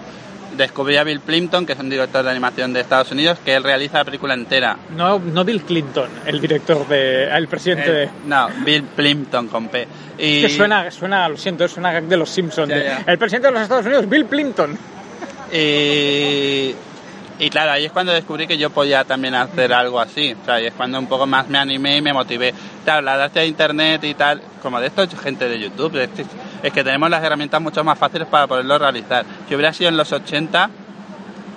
[0.58, 3.64] Descubrí a Bill Plimpton, que es un director de animación de Estados Unidos, que él
[3.64, 4.78] realiza la película entera.
[4.96, 7.26] No, no Bill Clinton, el director de...
[7.30, 8.10] el presidente Eh, de...
[8.26, 9.88] no, Bill Plimpton con P.
[10.18, 12.70] Y Que suena, suena, lo siento, suena gag de los Simpsons.
[12.70, 13.04] Ya, de, ya.
[13.08, 14.78] El presidente de los Estados Unidos, Bill Clinton.
[15.54, 16.76] Y,
[17.40, 20.36] y claro, ahí es cuando descubrí que yo podía también hacer algo así.
[20.42, 22.54] O sea, ahí es cuando un poco más me animé y me motivé.
[22.84, 26.10] Claro, la gracia de internet y tal, como de esto es gente de YouTube, es
[26.10, 26.26] que,
[26.64, 29.26] es que tenemos las herramientas mucho más fáciles para poderlo realizar.
[29.48, 30.70] Si hubiera sido en los 80,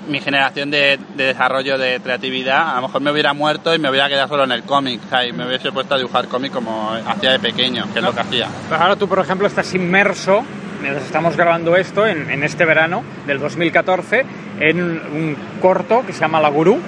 [0.08, 3.90] mi generación de, de desarrollo de creatividad, a lo mejor me hubiera muerto y me
[3.90, 5.00] hubiera quedado solo en el cómic.
[5.04, 8.04] O sea, y me hubiese puesto a dibujar cómic como hacía de pequeño, que es
[8.04, 8.48] lo que hacía.
[8.68, 10.44] Pero ahora tú, por ejemplo, estás inmerso,
[10.80, 14.24] mientras estamos grabando esto, en, en este verano del 2014,
[14.60, 16.78] en un corto que se llama La Gurú,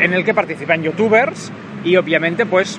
[0.00, 1.52] en el que participan youtubers
[1.84, 2.78] y obviamente pues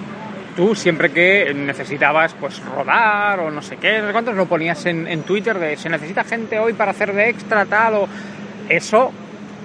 [0.62, 4.86] tú siempre que necesitabas pues rodar o no sé qué, no sé cuántos, lo ponías
[4.86, 8.08] en, en Twitter de se necesita gente hoy para hacer de extra tal o
[8.70, 9.12] eso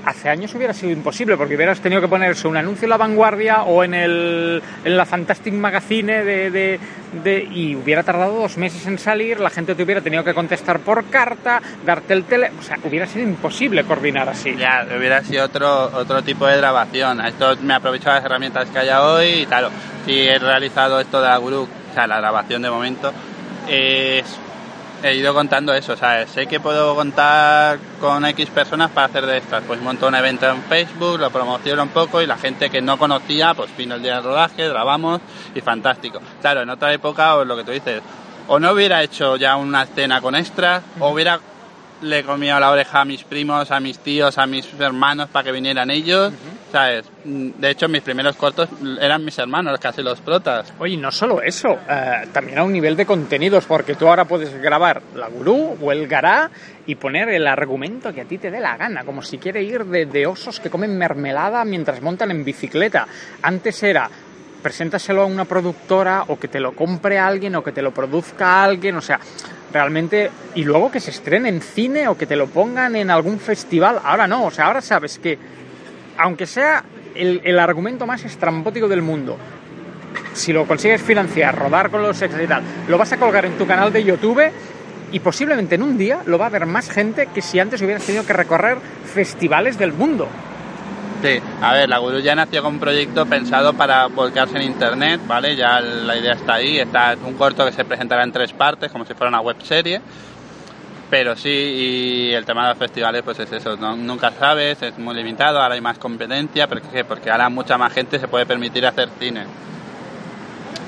[0.07, 3.63] hace años hubiera sido imposible porque hubieras tenido que ponerse un anuncio en la vanguardia
[3.65, 6.81] o en el en la Fantastic Magazine de, de-
[7.25, 10.81] de- y hubiera tardado dos meses en salir, la gente te hubiera tenido que contestar
[10.81, 14.55] por carta, darte el tele, o sea, hubiera sido imposible coordinar así.
[14.57, 17.21] Ya, hubiera sido otro, otro tipo de grabación.
[17.25, 19.71] Esto me aprovecho de las herramientas que hay hoy y claro,
[20.05, 23.13] si he realizado esto de la guru, o sea, la grabación de momento,
[23.69, 24.39] es-
[25.03, 29.27] he ido contando eso, o sea, sé que puedo contar con X personas para hacer
[29.27, 29.63] de estas.
[29.65, 32.99] Pues monto un evento en Facebook, lo promociono un poco y la gente que no
[32.99, 35.21] conocía, pues vino el día del rodaje, grabamos
[35.55, 36.21] y fantástico.
[36.41, 38.03] Claro, en otra época, o lo que tú dices,
[38.49, 41.41] o no hubiera hecho ya una escena con extras, o hubiera
[42.03, 45.45] le he comido la oreja a mis primos, a mis tíos, a mis hermanos para
[45.45, 46.33] que vinieran ellos,
[46.71, 47.07] ¿sabes?
[47.25, 48.69] De hecho, mis primeros cortos
[49.01, 50.73] eran mis hermanos, casi los protas.
[50.79, 54.55] Oye, no solo eso, eh, también a un nivel de contenidos, porque tú ahora puedes
[54.61, 56.51] grabar la gurú o el gará
[56.87, 59.85] y poner el argumento que a ti te dé la gana, como si quiere ir
[59.85, 63.07] de, de osos que comen mermelada mientras montan en bicicleta.
[63.43, 64.09] Antes era
[64.63, 68.65] preséntaselo a una productora o que te lo compre alguien o que te lo produzca
[68.65, 69.21] alguien, o sea,
[69.77, 73.39] realmente y luego que se estrene en cine o que te lo pongan en algún
[73.39, 74.01] festival.
[74.03, 75.39] Ahora no, o sea, ahora sabes que
[76.17, 76.83] aunque sea
[77.15, 79.37] el, el argumento más estrambótico del mundo.
[80.33, 83.59] Si lo consigues financiar, rodar con los extras y tal, lo vas a colgar en
[83.59, 84.51] tu canal de YouTube
[85.13, 88.05] y posiblemente en un día lo va a ver más gente que si antes hubieras
[88.05, 88.79] tenido que recorrer
[89.13, 90.27] festivales del mundo.
[91.23, 95.21] Sí, a ver, la Guru ya nació con un proyecto pensado para volcarse en internet,
[95.27, 95.57] ¿vale?
[95.57, 99.05] Ya la idea está ahí, está un corto que se presentará en tres partes, como
[99.05, 100.01] si fuera una web serie.
[101.09, 103.97] Pero sí, y el tema de los festivales, pues es eso, ¿no?
[103.97, 107.05] nunca sabes, es muy limitado, ahora hay más competencia, pero ¿qué?
[107.05, 109.45] porque ahora mucha más gente se puede permitir hacer cine.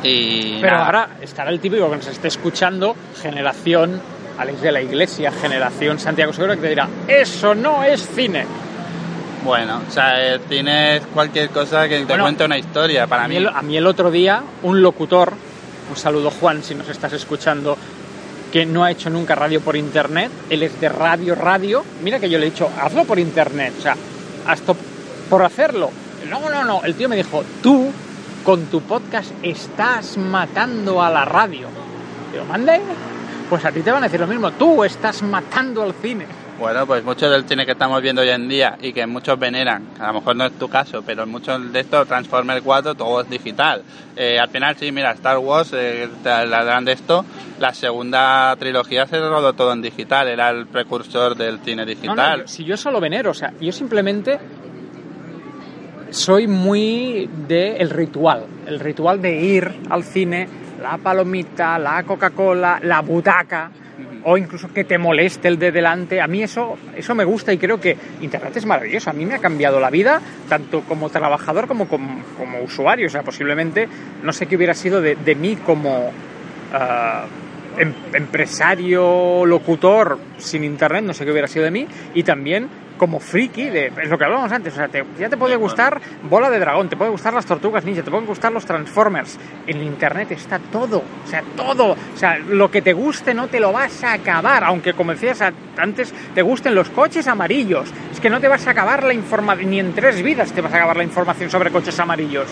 [0.03, 0.87] Y Pero nada.
[0.87, 4.01] ahora estará el típico que nos esté escuchando, generación
[4.39, 8.45] Alex de la Iglesia, generación Santiago Seguro, que te dirá, eso no es cine.
[9.49, 13.07] Bueno, o sea, el cine es cualquier cosa que te Bueno, cuente una historia.
[13.07, 15.33] Para A mí, el, a mí el otro día, un locutor,
[15.89, 17.79] un saludo Juan si nos estás escuchando,
[18.53, 22.29] que no ha hecho nunca radio por internet, él es de radio, radio, mira que
[22.29, 23.97] yo le he dicho, hazlo por internet, o sea,
[24.47, 24.77] hazlo
[25.31, 25.91] por hacerlo.
[26.29, 27.91] No, no, no, el tío me dijo, tú
[28.45, 31.69] con tu podcast estás matando a la radio.
[32.33, 32.83] Digo, mande,
[33.49, 36.27] pues a ti te van a decir lo mismo, tú estás matando al cine.
[36.59, 39.91] Bueno, pues mucho del cine que estamos viendo hoy en día y que muchos veneran,
[40.01, 43.31] a lo mejor no es tu caso, pero muchos de estos, Transformers 4, todo es
[43.31, 43.85] digital.
[44.17, 47.25] Eh, al final, sí, mira, Star Wars, eh, la de esto,
[47.61, 52.01] la segunda trilogía se rodó todo en digital, era el precursor del cine No, no,
[52.01, 52.49] digital.
[52.49, 54.41] si yo solo venero, o sea, yo simplemente
[56.11, 60.49] soy muy de el ritual, el ritual de ir al cine,
[60.83, 63.71] la palomita, la Coca-Cola, la butaca
[64.25, 66.21] o incluso que te moleste el de delante.
[66.21, 69.11] A mí eso, eso me gusta y creo que Internet es maravilloso.
[69.11, 72.23] A mí me ha cambiado la vida, tanto como trabajador como como,
[72.63, 73.07] usuario.
[73.07, 73.89] O sea, posiblemente
[74.23, 76.11] no sé qué hubiera sido de, de mí como
[76.73, 77.27] ah,
[77.79, 81.87] em- empresario, locutor sin Internet, no sé qué hubiera sido de mí.
[82.15, 85.37] Y también como friki, de, es lo que hablábamos antes, o sea, te- ya te
[85.39, 88.67] puede gustar Bola de Dragón, te puede gustar las Tortugas Ninja, te pueden gustar los
[88.67, 89.39] Transformers.
[89.67, 91.93] En Internet está todo, o sea, todo.
[91.93, 95.41] O sea, lo que te guste no te lo vas a acabar, aunque como decías
[95.79, 97.89] antes, te gusten los coches amarillos.
[98.13, 100.73] Es que no te vas a acabar la información, ni en tres vidas te vas
[100.73, 102.49] a acabar la información sobre coches amarillos.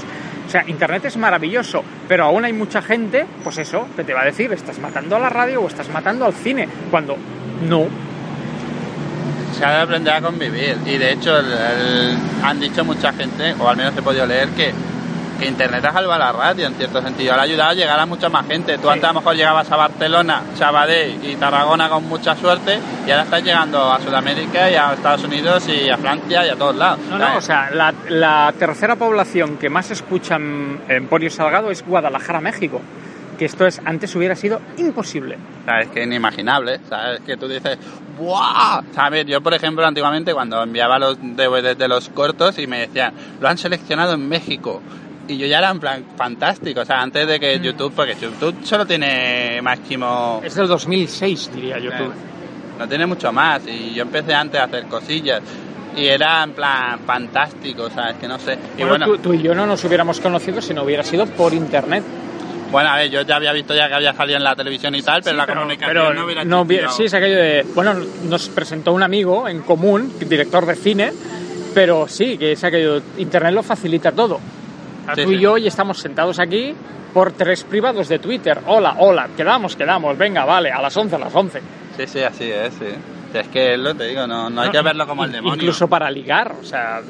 [0.46, 4.22] O sea, Internet es maravilloso, pero aún hay mucha gente, pues eso, que te va
[4.22, 7.16] a decir, estás matando a la radio o estás matando al cine, cuando
[7.68, 7.86] no,
[9.58, 13.54] Se ha de aprender a convivir y de hecho el- el- han dicho mucha gente,
[13.58, 14.72] o al menos he podido leer, que,
[15.40, 18.06] que Internet ha salvado la radio en cierto sentido, le ha ayudado a llegar a
[18.06, 18.78] mucha más gente.
[18.78, 23.10] Tú antes a lo mejor llegabas a Barcelona, Sabadell y Tarragona con mucha suerte y
[23.10, 26.76] ahora estás llegando a Sudamérica y a Estados Unidos y a Francia y a todos
[26.76, 27.00] lados.
[27.10, 31.84] No, no, o sea, la, la tercera población que más escucha en Emporio Salgado es
[31.84, 32.80] Guadalajara, México.
[33.38, 35.36] Que esto es, antes hubiera sido imposible.
[35.62, 37.20] O sea, es que es inimaginable, ¿sabes?
[37.20, 37.78] Que tú dices,
[38.18, 38.82] ¡buah!
[38.94, 39.26] ¿Sabes?
[39.26, 43.48] Yo, por ejemplo, antiguamente cuando enviaba los DVDs de los cortos y me decían, lo
[43.48, 44.80] han seleccionado en México.
[45.28, 48.54] Y yo ya era en plan fantástico, o sea, antes de que YouTube, porque YouTube
[48.62, 50.40] solo tiene máximo...
[50.44, 52.12] Es del 2006, diría YouTube.
[52.78, 55.42] No tiene mucho más, y yo empecé antes a hacer cosillas.
[55.96, 58.16] Y era en plan fantástico, ¿sabes?
[58.16, 58.58] Que no sé.
[58.76, 61.26] Y Bueno, bueno, tú, tú y yo no nos hubiéramos conocido si no hubiera sido
[61.26, 62.04] por internet.
[62.70, 65.02] Bueno, a ver, yo ya había visto ya que había salido en la televisión y
[65.02, 66.90] tal, pero la comunicación Pero no hubiera no existido.
[66.90, 67.66] sí, es aquello de.
[67.74, 71.12] Bueno, nos presentó un amigo en común, director de cine,
[71.74, 73.00] pero sí, que es aquello.
[73.18, 74.40] Internet lo facilita todo.
[75.14, 75.40] Sí, tú y sí.
[75.40, 76.74] yo hoy estamos sentados aquí
[77.14, 78.58] por tres privados de Twitter.
[78.66, 81.60] Hola, hola, quedamos, quedamos, venga, vale, a las 11, a las 11.
[81.96, 82.86] Sí, sí, así es, sí.
[83.32, 85.54] Es que es lo que te digo, no, no hay que verlo como el demonio.
[85.56, 87.00] Incluso para ligar, o sea,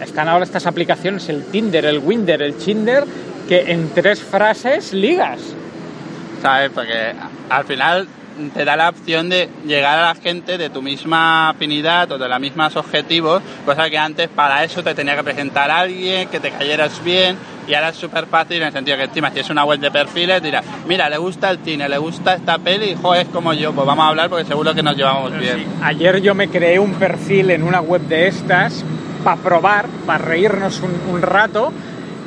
[0.00, 3.04] están ahora estas aplicaciones, el Tinder, el Winder, el Chinder,
[3.48, 5.40] que en tres frases ligas.
[6.42, 6.70] ¿Sabes?
[6.74, 7.12] Porque
[7.48, 8.08] al final
[8.52, 12.28] te da la opción de llegar a la gente de tu misma afinidad o de
[12.28, 16.40] los mismos objetivos, cosa que antes para eso te tenía que presentar a alguien, que
[16.40, 19.50] te cayeras bien, y ahora es súper fácil en el sentido que encima si es
[19.50, 23.14] una web de perfiles dirás, mira, le gusta el cine, le gusta esta peli, jo,
[23.14, 25.64] es como yo, pues vamos a hablar porque seguro que nos llevamos bien.
[25.82, 28.84] Ayer yo me creé un perfil en una web de estas
[29.24, 31.72] para probar, para reírnos un, rato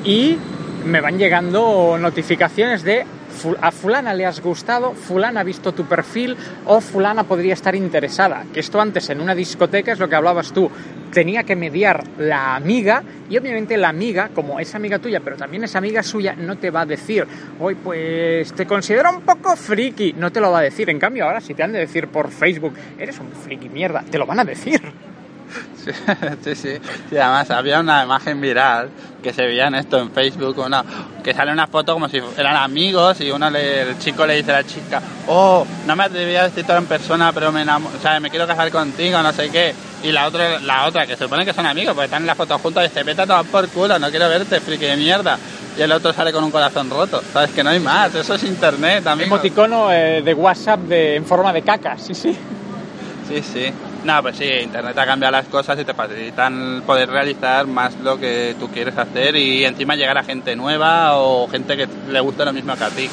[0.03, 0.37] y
[0.85, 5.85] me van llegando notificaciones de "Fu- a fulana le has gustado, fulana ha visto tu
[5.85, 8.43] perfil o fulana podría estar interesada.
[8.53, 10.71] Que esto antes en una discoteca es lo que hablabas tú.
[11.13, 15.63] Tenía que mediar la amiga y obviamente la amiga, como es amiga tuya, pero también
[15.63, 17.25] es amiga suya, no te va a decir,
[17.59, 20.89] hoy pues te considero un poco friki, no te lo va a decir.
[20.89, 24.17] En cambio ahora si te han de decir por Facebook, eres un friki mierda, te
[24.17, 24.81] lo van a decir.
[25.83, 25.91] Sí,
[26.43, 26.77] sí, sí.
[27.09, 28.89] Sí, además había una imagen viral
[29.23, 30.83] que se veía en esto en Facebook, una,
[31.23, 34.51] que sale una foto como si eran amigos y uno le- el chico le dice
[34.51, 38.01] a la chica, oh, no me atreví a decir todo en persona, pero me, o
[38.01, 39.73] sea, me quiero casar contigo, no sé qué.
[40.03, 42.35] Y la otra, la otra, que se supone que son amigos, porque están en la
[42.35, 45.37] foto juntos y dice, vete a por culo, no quiero verte, friki de mierda.
[45.77, 47.21] Y el otro sale con un corazón roto.
[47.33, 49.27] Sabes que no hay más, eso es internet también.
[49.31, 52.37] Emoticono eh, de WhatsApp de, en forma de caca, sí, sí.
[53.27, 53.73] Sí, sí.
[54.07, 58.17] No, pues sí, internet ha cambiado las cosas y te facilitan poder realizar más lo
[58.17, 62.45] que tú quieres hacer y encima llegar a gente nueva o gente que le gusta
[62.45, 63.09] lo mismo que a ti.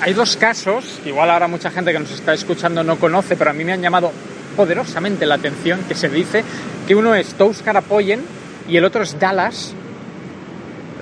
[0.00, 3.52] Hay dos casos, igual ahora mucha gente que nos está escuchando no conoce, pero a
[3.52, 4.10] mí me han llamado
[4.56, 6.42] poderosamente la atención, que se dice
[6.88, 8.24] que uno es Tous Karapoyen
[8.68, 9.74] y el otro es Dallas.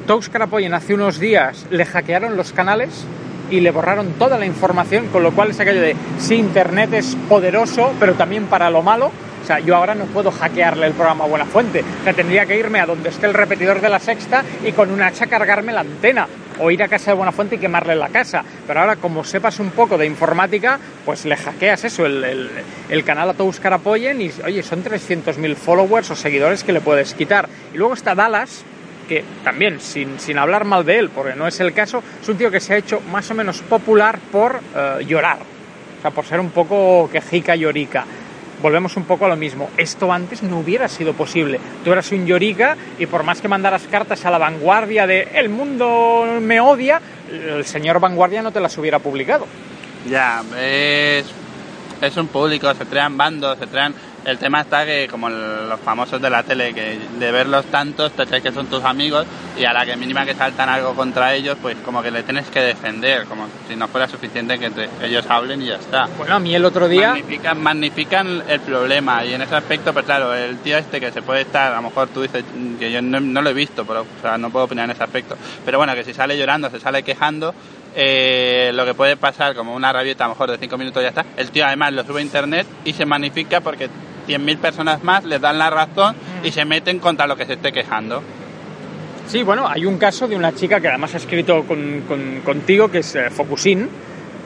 [0.06, 3.06] Tous Karapoyen hace unos días le hackearon los canales
[3.50, 7.16] y le borraron toda la información, con lo cual es aquello de si Internet es
[7.28, 9.10] poderoso, pero también para lo malo.
[9.42, 11.84] O sea, yo ahora no puedo hackearle el programa a Buena Fuente.
[12.00, 14.90] O sea, tendría que irme a donde esté el repetidor de la sexta y con
[14.90, 16.26] un hacha cargarme la antena.
[16.60, 18.42] O ir a casa de Buena Fuente y quemarle la casa.
[18.66, 22.48] Pero ahora, como sepas un poco de informática, pues le hackeas eso, el,
[22.88, 27.12] el, canal a todos apoyen y, oye, son 300.000 followers o seguidores que le puedes
[27.12, 27.48] quitar.
[27.74, 28.64] Y luego está Dallas,
[29.04, 32.36] que también, sin, sin, hablar mal de él, porque no es el caso, es un
[32.36, 35.38] tío que se ha hecho más o menos popular por uh, llorar,
[35.98, 38.04] o sea, por ser un poco quejica llorica.
[38.62, 39.68] Volvemos un poco a lo mismo.
[39.76, 41.60] Esto antes no hubiera sido posible.
[41.84, 45.50] Tú eras un llorica y por más que mandaras cartas a la vanguardia de el
[45.50, 47.00] mundo me odia,
[47.30, 49.46] el señor vanguardia no te las hubiera publicado.
[50.08, 51.26] Ya, es,
[52.00, 53.94] es un público, se crean bandos, se crean
[54.24, 58.26] el tema está que, como los famosos de la tele, que de verlos tantos te
[58.26, 59.26] crees que son tus amigos
[59.58, 62.46] y a la que mínima que saltan algo contra ellos, pues como que le tienes
[62.48, 64.70] que defender, como si no fuera suficiente que
[65.02, 66.08] ellos hablen y ya está.
[66.16, 67.10] Bueno, a mí el otro día...
[67.10, 71.22] Magnifican, magnifican el problema y en ese aspecto, pues claro, el tío este que se
[71.22, 72.44] puede estar, a lo mejor tú dices
[72.78, 75.04] que yo no, no lo he visto, pero o sea, no puedo opinar en ese
[75.04, 77.54] aspecto, pero bueno, que si sale llorando, se sale quejando,
[77.96, 81.10] eh, lo que puede pasar como una rabieta a lo mejor de 5 minutos ya
[81.10, 83.88] está, el tío además lo sube a internet y se magnifica porque
[84.26, 87.72] 100.000 personas más les dan la razón y se meten contra lo que se esté
[87.72, 88.22] quejando.
[89.26, 92.90] Sí, bueno, hay un caso de una chica que además ha escrito con, con, contigo,
[92.90, 93.88] que es eh, Focusin.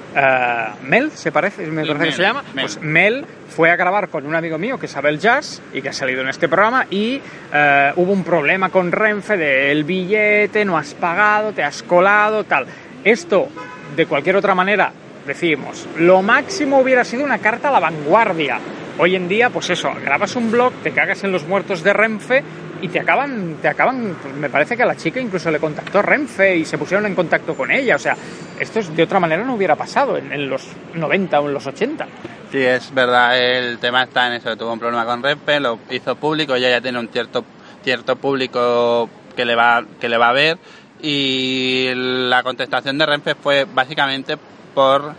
[0.09, 2.43] Uh, Mel, se parece, me parece Mel, que se llama.
[2.55, 2.65] Mel.
[2.65, 5.91] Pues Mel fue a grabar con un amigo mío que sabe el jazz y que
[5.91, 10.65] ha salido en este programa y uh, hubo un problema con Renfe de el billete,
[10.65, 12.67] no has pagado, te has colado, tal.
[13.05, 13.49] Esto,
[13.97, 14.93] de cualquier otra manera,
[15.27, 18.59] decimos, lo máximo hubiera sido una carta a la vanguardia.
[19.01, 22.43] Hoy en día, pues eso, grabas un blog, te cagas en los muertos de Renfe
[22.83, 26.57] y te acaban, te acaban, me parece que a la chica incluso le contactó Renfe
[26.57, 27.95] y se pusieron en contacto con ella.
[27.95, 28.17] O sea,
[28.59, 31.67] esto es, de otra manera no hubiera pasado en, en, los 90 o en los
[31.67, 32.07] 80.
[32.51, 36.17] Sí, es verdad, el tema está en eso, tuvo un problema con Renfe, lo hizo
[36.17, 37.45] público, ella ya tiene un cierto,
[37.85, 40.59] cierto público que le, va, que le va a ver
[41.01, 44.37] y la contestación de Renfe fue básicamente
[44.75, 45.15] por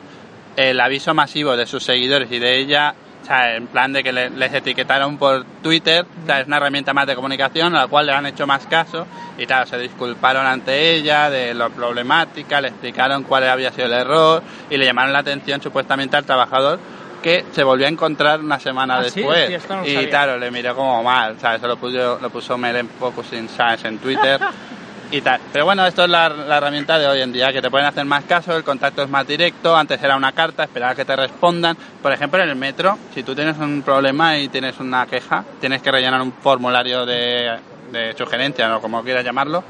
[0.58, 2.94] el aviso masivo de sus seguidores y de ella
[3.30, 6.94] sea, en plan de que le, les etiquetaron por Twitter, o sea, es una herramienta
[6.94, 9.06] más de comunicación a la cual le han hecho más caso
[9.38, 13.94] y claro, se disculparon ante ella de lo problemática, le explicaron cuál había sido el
[13.94, 16.80] error y le llamaron la atención supuestamente al trabajador
[17.22, 19.56] que se volvió a encontrar una semana ¿Ah, después sí?
[19.60, 20.10] Sí, no y sabía.
[20.10, 21.60] claro, le miró como mal, ¿sabes?
[21.60, 24.40] Eso lo puso, lo puso Mel en Focusing Science en Twitter
[25.12, 25.40] y tal.
[25.52, 28.06] Pero bueno, esto es la, la, herramienta de hoy en día, que te pueden hacer
[28.06, 31.16] más caso, el contacto es más directo, antes era una carta, esperar a que te
[31.16, 31.76] respondan.
[32.02, 35.82] Por ejemplo, en el metro, si tú tienes un problema y tienes una queja, tienes
[35.82, 37.58] que rellenar un formulario de,
[37.92, 39.64] de sugerencia, o como quieras llamarlo,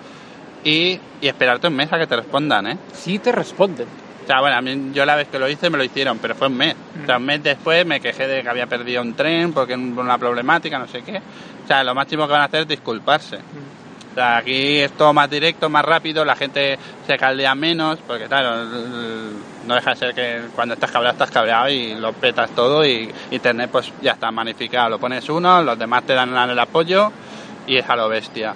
[0.63, 2.77] y, y esperarte un mes a que te respondan, ¿eh?
[2.93, 3.87] Sí te responden.
[4.23, 6.35] O sea, bueno, a mí, yo la vez que lo hice me lo hicieron, pero
[6.35, 6.75] fue un mes.
[7.01, 10.19] O sea, un mes después me quejé de que había perdido un tren porque una
[10.19, 11.17] problemática, no sé qué.
[11.63, 13.37] O sea, lo máximo que van a hacer es disculparse.
[13.37, 13.78] O
[14.19, 18.65] sea, aquí es todo más directo, más rápido, la gente se caldea menos, porque claro,
[19.65, 23.09] no deja de ser que cuando estás cabreado, estás cabreado y lo petas todo y
[23.31, 24.89] internet pues ya está magnificado.
[24.89, 27.11] Lo pones uno, los demás te dan el apoyo
[27.67, 28.53] y es a lo bestia.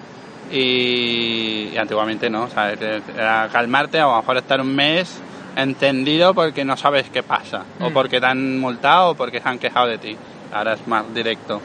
[0.51, 5.21] Y, y antiguamente no, o sea, era calmarte o a lo mejor estar un mes
[5.55, 7.83] entendido porque no sabes qué pasa, mm.
[7.83, 10.17] o porque te han multado o porque se han quejado de ti.
[10.51, 11.61] Ahora es más directo.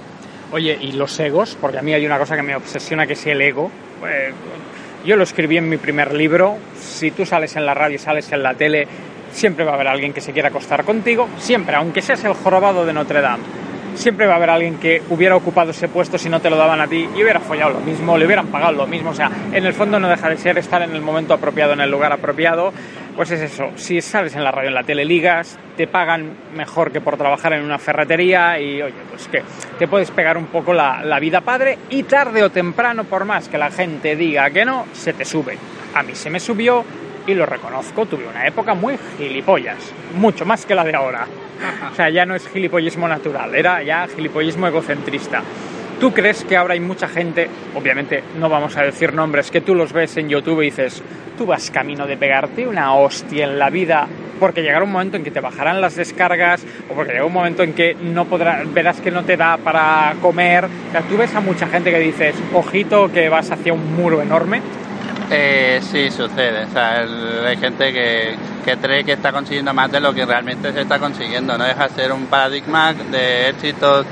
[0.50, 1.56] Oye, ¿y los egos?
[1.60, 3.70] Porque a mí hay una cosa que me obsesiona que es el ego.
[4.06, 4.32] Eh,
[5.04, 6.58] yo lo escribí en mi primer libro.
[6.78, 8.86] Si tú sales en la radio, sales en la tele,
[9.30, 11.28] siempre va a haber alguien que se quiera acostar contigo.
[11.38, 13.44] Siempre, aunque seas el jorobado de Notre Dame.
[13.94, 16.80] Siempre va a haber alguien que hubiera ocupado ese puesto si no te lo daban
[16.80, 19.10] a ti y hubiera follado lo mismo, le hubieran pagado lo mismo.
[19.10, 21.80] O sea, en el fondo no deja de ser estar en el momento apropiado, en
[21.80, 22.72] el lugar apropiado.
[23.18, 26.92] Pues es eso, si sales en la radio, en la tele, ligas, te pagan mejor
[26.92, 29.42] que por trabajar en una ferretería y, oye, pues que
[29.76, 33.48] te puedes pegar un poco la, la, vida padre y tarde o temprano, por más
[33.48, 35.58] que la gente diga que no, se te sube.
[35.94, 36.84] A mí se me subió
[37.26, 41.26] y lo reconozco, tuve una época muy gilipollas, mucho más que la de ahora.
[41.90, 45.42] O sea, ya no es gilipollismo natural, era ya gilipollismo egocentrista.
[46.00, 49.74] ¿Tú crees que ahora hay mucha gente, obviamente no vamos a decir nombres, que tú
[49.74, 51.02] los ves en YouTube y dices,
[51.36, 54.06] tú vas camino de pegarte una hostia en la vida
[54.38, 57.64] porque llegará un momento en que te bajarán las descargas o porque llegará un momento
[57.64, 60.66] en que no podrás, verás que no te da para comer.
[60.66, 64.22] O sea, tú ves a mucha gente que dices, ojito que vas hacia un muro
[64.22, 64.62] enorme.
[65.30, 66.64] Eh, sí, sucede.
[66.64, 67.04] O sea,
[67.46, 71.00] hay gente que, que cree que está consiguiendo más de lo que realmente se está
[71.00, 71.58] consiguiendo.
[71.58, 74.06] No deja de ser un paradigma de éxitos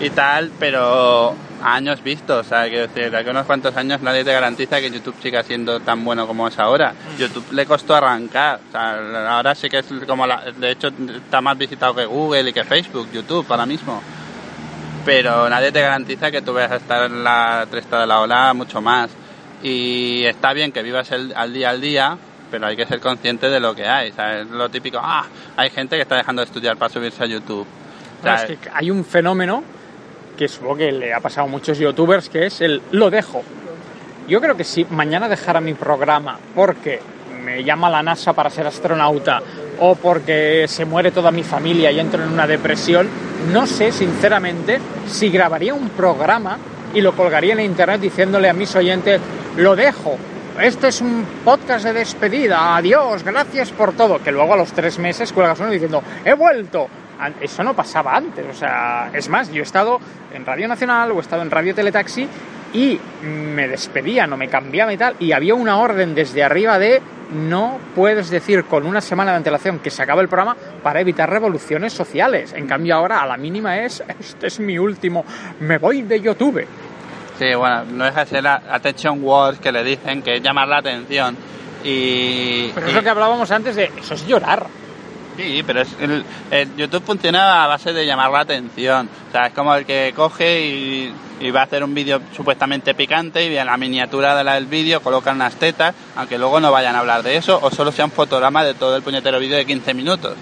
[0.00, 2.46] y tal, pero a años vistos.
[2.46, 5.14] O sea, quiero decir, de aquí a unos cuantos años nadie te garantiza que YouTube
[5.22, 6.94] siga siendo tan bueno como es ahora.
[7.18, 8.60] YouTube le costó arrancar.
[8.68, 12.50] O sea, ahora sí que es como la, de hecho está más visitado que Google
[12.50, 14.02] y que Facebook, YouTube ahora mismo
[15.04, 18.52] pero nadie te garantiza que tú vayas a estar en la cresta de la ola
[18.54, 19.10] mucho más.
[19.62, 22.16] Y está bien que vivas el, al día al día,
[22.50, 24.12] pero hay que ser consciente de lo que hay.
[24.12, 24.48] ¿sabes?
[24.48, 25.26] Lo típico, ah,
[25.56, 27.66] hay gente que está dejando de estudiar para subirse a YouTube.
[28.22, 29.64] Bueno, es que hay un fenómeno
[30.40, 33.42] que supongo que le ha pasado a muchos youtubers, que es el lo dejo.
[34.26, 36.98] Yo creo que si mañana dejara mi programa porque
[37.44, 39.42] me llama la NASA para ser astronauta
[39.80, 43.06] o porque se muere toda mi familia y entro en una depresión,
[43.52, 46.56] no sé sinceramente si grabaría un programa
[46.94, 49.20] y lo colgaría en internet diciéndole a mis oyentes,
[49.58, 50.16] lo dejo.
[50.58, 54.22] Este es un podcast de despedida, adiós, gracias por todo.
[54.22, 56.88] Que luego a los tres meses cuelgas uno diciendo, he vuelto.
[57.40, 60.00] Eso no pasaba antes, o sea, es más, yo he estado
[60.32, 62.26] en Radio Nacional o he estado en Radio Teletaxi
[62.72, 67.02] y me despedían o me cambiaban y tal, y había una orden desde arriba de
[67.32, 71.30] no puedes decir con una semana de antelación que se acaba el programa para evitar
[71.30, 72.52] revoluciones sociales.
[72.54, 75.24] En cambio ahora a la mínima es, este es mi último,
[75.60, 76.66] me voy de YouTube.
[77.38, 80.68] Sí, bueno, no deja de ser la attention words que le dicen, que es llamar
[80.68, 81.36] la atención.
[81.84, 84.66] Y, Pero y- es lo que hablábamos antes de, eso es llorar.
[85.36, 89.08] Sí, pero es el, el YouTube funciona a base de llamar la atención.
[89.28, 90.66] O sea, es como el que coge
[91.40, 94.66] y, va a hacer un vídeo supuestamente picante y en la miniatura de la- del
[94.66, 98.04] vídeo colocan unas tetas, aunque luego no vayan a hablar de eso, o solo sea
[98.04, 100.34] un fotograma de todo el puñetero vídeo de 15 minutos.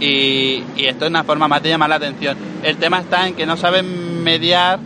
[0.00, 2.36] Y, y esto es una forma más de llamar la atención.
[2.62, 4.78] El tema está en que no saben mediar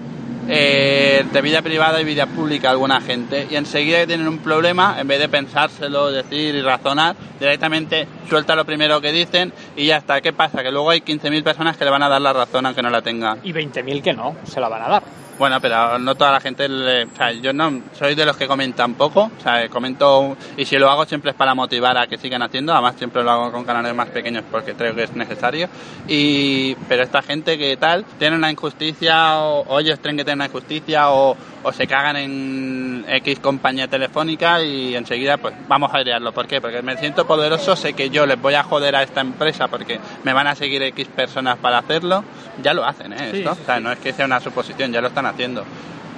[0.48, 4.96] eh, de vida privada y vida pública alguna gente y enseguida que tienen un problema,
[4.98, 9.98] en vez de pensárselo, decir y razonar, directamente suelta lo primero que dicen y ya
[9.98, 10.20] está.
[10.20, 10.62] ¿Qué pasa?
[10.62, 13.02] Que luego hay 15.000 personas que le van a dar la razón aunque no la
[13.02, 13.38] tengan.
[13.42, 15.02] Y 20.000 que no, se la van a dar.
[15.38, 18.46] Bueno, pero no toda la gente, le- o sea, yo no soy de los que
[18.46, 22.16] comentan poco, o sea, comento y si lo hago siempre es para motivar a que
[22.18, 25.68] sigan haciendo, además siempre lo hago con canales más pequeños porque creo que es necesario.
[26.06, 30.38] Y pero esta gente que tal tiene una injusticia o, o ellos creen que tienen
[30.40, 35.98] una injusticia o, o se cagan en X compañía telefónica y enseguida pues vamos a
[35.98, 36.32] airearlo.
[36.32, 36.60] ¿Por qué?
[36.60, 39.98] Porque me siento poderoso, sé que yo les voy a joder a esta empresa porque
[40.24, 42.22] me van a seguir X personas para hacerlo.
[42.62, 43.30] Ya lo hacen, ¿eh?
[43.32, 43.54] Sí, Esto.
[43.54, 45.31] sí, O sea, no es que sea una suposición, ya lo están haciendo.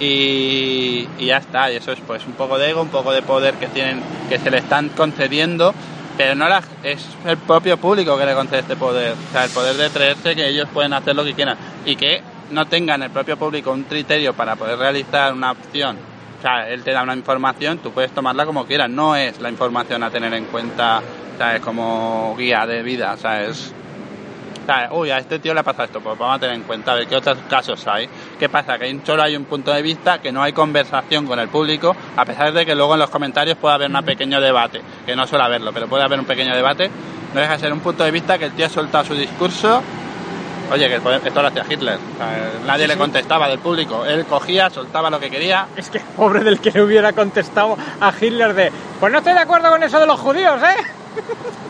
[0.01, 3.23] Y, y ya está, y eso es pues un poco de ego, un poco de
[3.23, 5.73] poder que tienen, que se le están concediendo,
[6.17, 9.51] pero no la, es el propio público que le concede este poder, o sea, el
[9.51, 13.11] poder de creerse que ellos pueden hacer lo que quieran y que no tengan el
[13.11, 15.97] propio público un criterio para poder realizar una opción.
[16.39, 19.49] O sea, él te da una información, tú puedes tomarla como quieras, no es la
[19.49, 21.01] información a tener en cuenta,
[21.39, 21.61] ¿sabes?
[21.63, 23.84] Como guía de vida, o sea, es, o
[24.65, 26.95] sea, uy, a este tío le pasa esto, pues vamos a tener en cuenta a
[26.97, 28.09] ver qué otros casos hay.
[28.39, 28.79] ¿Qué pasa?
[28.79, 32.25] Que solo hay un punto de vista, que no hay conversación con el público, a
[32.25, 35.45] pesar de que luego en los comentarios puede haber un pequeño debate, que no suele
[35.45, 36.91] haberlo, pero puede haber un pequeño debate.
[37.33, 39.83] No deja de ser un punto de vista que el tío ha soltado su discurso.
[40.73, 41.97] Oye, que esto lo hacía Hitler.
[41.97, 44.05] O sea, nadie le contestaba del público.
[44.07, 45.67] Él cogía, soltaba lo que quería.
[45.77, 49.41] Es que pobre del que le hubiera contestado a Hitler de, pues no estoy de
[49.41, 51.04] acuerdo con eso de los judíos, ¿eh?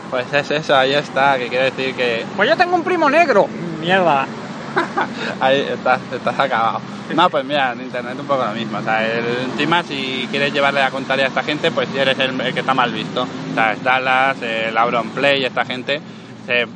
[0.09, 3.47] Pues es eso, ahí está, que quiere decir que Pues yo tengo un primo negro.
[3.79, 4.27] Mierda.
[5.39, 6.81] Ahí estás, estás acabado.
[7.13, 8.77] No, pues mira, en internet un poco lo mismo.
[8.77, 12.39] O sea, el, encima si quieres llevarle la contraria a esta gente, pues eres el,
[12.41, 13.23] el que está mal visto.
[13.23, 16.01] O sea, es Dallas, el Auron Play, esta gente
[16.45, 16.67] se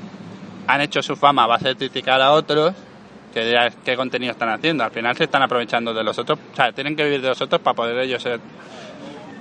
[0.67, 2.73] han hecho su fama a base de criticar a otros
[3.33, 4.83] que dirás qué contenido están haciendo.
[4.83, 6.39] Al final se están aprovechando de los otros.
[6.51, 8.39] O sea, tienen que vivir de los otros para poder ellos ser...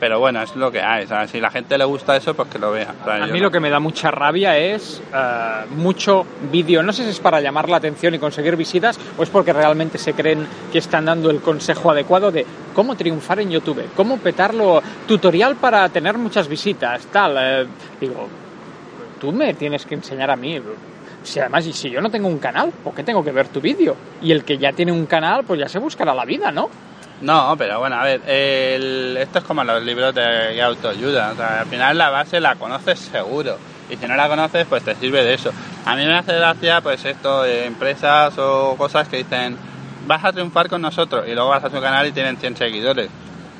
[0.01, 1.05] Pero bueno, es lo que hay.
[1.05, 2.94] O sea, si la gente le gusta eso, pues que lo vea.
[3.01, 3.44] O sea, A mí no.
[3.46, 6.82] lo que me da mucha rabia es eh, mucho vídeo.
[6.82, 9.99] No sé si es para llamar la atención y conseguir visitas o es porque realmente
[9.99, 14.80] se creen que están dando el consejo adecuado de cómo triunfar en YouTube, cómo petarlo,
[15.09, 17.36] tutorial para tener muchas visitas, tal.
[17.38, 17.66] eh,
[18.01, 18.28] digo,
[19.20, 20.61] tú me tienes que enseñar a mí.
[21.24, 23.96] Si además, si yo no tengo un canal, ¿por qué tengo que ver tu vídeo?
[24.22, 26.70] Y el que ya tiene un canal, pues ya se buscará la vida, ¿no?
[27.20, 31.32] No, pero bueno, a ver, el- esto es como los libros de autoayuda.
[31.32, 33.56] O sea, al final la base la conoces seguro.
[33.90, 35.50] Y si no la conoces, pues te sirve de eso.
[35.84, 39.56] A mí me hace gracia, pues esto, de empresas o cosas que dicen,
[40.06, 41.26] vas a triunfar con nosotros.
[41.26, 43.08] Y luego vas a su canal y tienen 100 seguidores.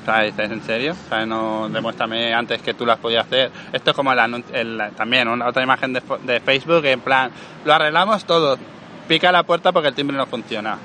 [0.03, 0.93] O sea, dices, ¿en serio?
[1.05, 3.51] O sea, no, demuéstrame antes que tú las podías hacer.
[3.73, 7.29] Esto es como el, el- también una otra imagen de, de Facebook, en plan,
[7.65, 8.57] lo arreglamos todo.
[9.07, 10.77] Pica la puerta porque el timbre no funciona.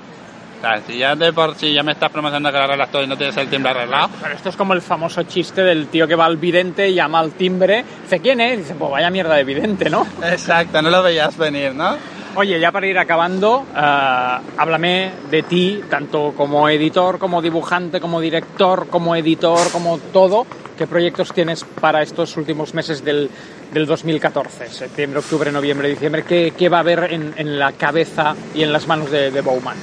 [0.87, 3.17] Si ya de por sí ya me estás promocionando que lo arreglas todo y no
[3.17, 6.25] tienes el timbre arreglado, Pero esto es como el famoso chiste del tío que va
[6.25, 8.59] al vidente, llama al timbre, dice, ¿quién es?
[8.59, 10.07] Dice, pues vaya mierda de vidente, ¿no?
[10.23, 11.97] Exacto, no lo veías venir, ¿no?
[12.37, 18.21] Oye, ya para ir acabando, eh, háblame de ti, tanto como editor, como dibujante, como
[18.21, 20.45] director, como editor, como todo.
[20.77, 23.31] ¿Qué proyectos tienes para estos últimos meses del,
[23.73, 24.69] del 2014?
[24.69, 26.25] Septiembre, octubre, noviembre, diciembre.
[26.25, 29.41] ¿Qué, qué va a haber en, en la cabeza y en las manos de, de
[29.41, 29.77] Bowman?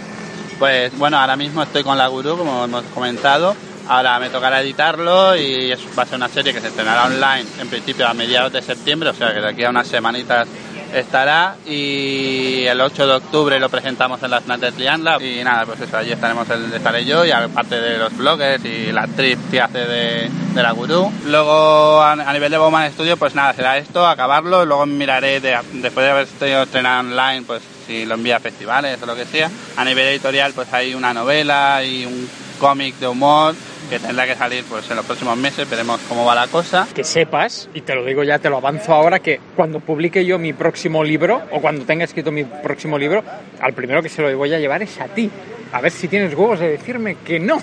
[0.62, 3.56] Pues bueno, ahora mismo estoy con la Guru, como hemos comentado.
[3.88, 7.68] Ahora me tocará editarlo y va a ser una serie que se estrenará online en
[7.68, 10.48] principio a mediados de septiembre, o sea que de aquí a unas semanitas
[10.94, 11.56] estará.
[11.68, 15.18] Y el 8 de octubre lo presentamos en la FNAC de Trianla.
[15.22, 18.92] Y nada, pues eso, allí estaremos el, estaré yo y aparte de los bloggers y
[18.92, 21.12] la actriz que hace de, de la Guru.
[21.26, 24.66] Luego a, a nivel de Bowman Studio, pues nada, será esto, acabarlo.
[24.66, 29.02] Luego miraré, de- después de haber tenido estrenado online, pues si lo envía a festivales
[29.02, 29.50] o lo que sea.
[29.78, 32.30] A nivel editorial, pues hay una novela y un
[32.62, 33.56] cómic de humor
[33.90, 36.88] que tendrá que salir pues en los próximos meses, veremos cómo va la cosa.
[36.94, 40.38] Que sepas, y te lo digo ya, te lo avanzo ahora, que cuando publique yo
[40.38, 43.24] mi próximo libro, o cuando tenga escrito mi próximo libro,
[43.60, 45.30] al primero que se lo voy a llevar es a ti.
[45.74, 47.62] A ver si tienes huevos de decirme que no.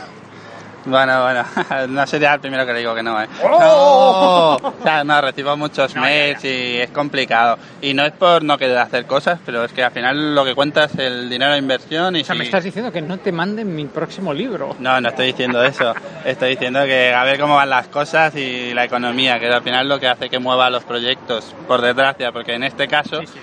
[0.89, 1.45] Bueno, bueno,
[1.89, 3.27] no sería el primero que le digo que no, ¿eh?
[3.45, 4.59] ¡Oh!
[4.63, 7.59] No, o sea, no, recibo muchos mails y es complicado.
[7.83, 10.55] Y no es por no querer hacer cosas, pero es que al final lo que
[10.55, 13.19] cuenta es el dinero de inversión y O sea, si- me estás diciendo que no
[13.19, 14.75] te manden mi próximo libro.
[14.79, 15.95] No, no estoy diciendo eso.
[16.25, 19.89] Estoy diciendo que a ver cómo van las cosas y la economía, que al final
[19.89, 23.39] lo que hace que mueva los proyectos, por desgracia, porque en este caso, sí,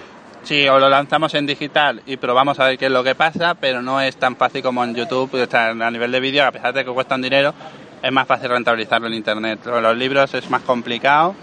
[0.69, 3.81] o lo lanzamos en digital y probamos a ver qué es lo que pasa, pero
[3.81, 6.71] no es tan fácil como en YouTube, o sea, a nivel de vídeo, a pesar
[6.71, 7.51] de que cuestan dinero,
[8.01, 9.65] es más fácil rentabilizarlo en Internet.
[9.65, 11.33] Los libros es más complicado.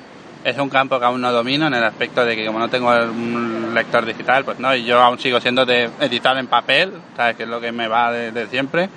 [0.45, 2.91] Es un campo que aún no domino en el aspecto de que como no tengo
[2.91, 7.37] un lector digital, pues no, y yo aún sigo siendo de editar en papel, ¿sabes?
[7.37, 8.89] Que es lo que me va de, de siempre.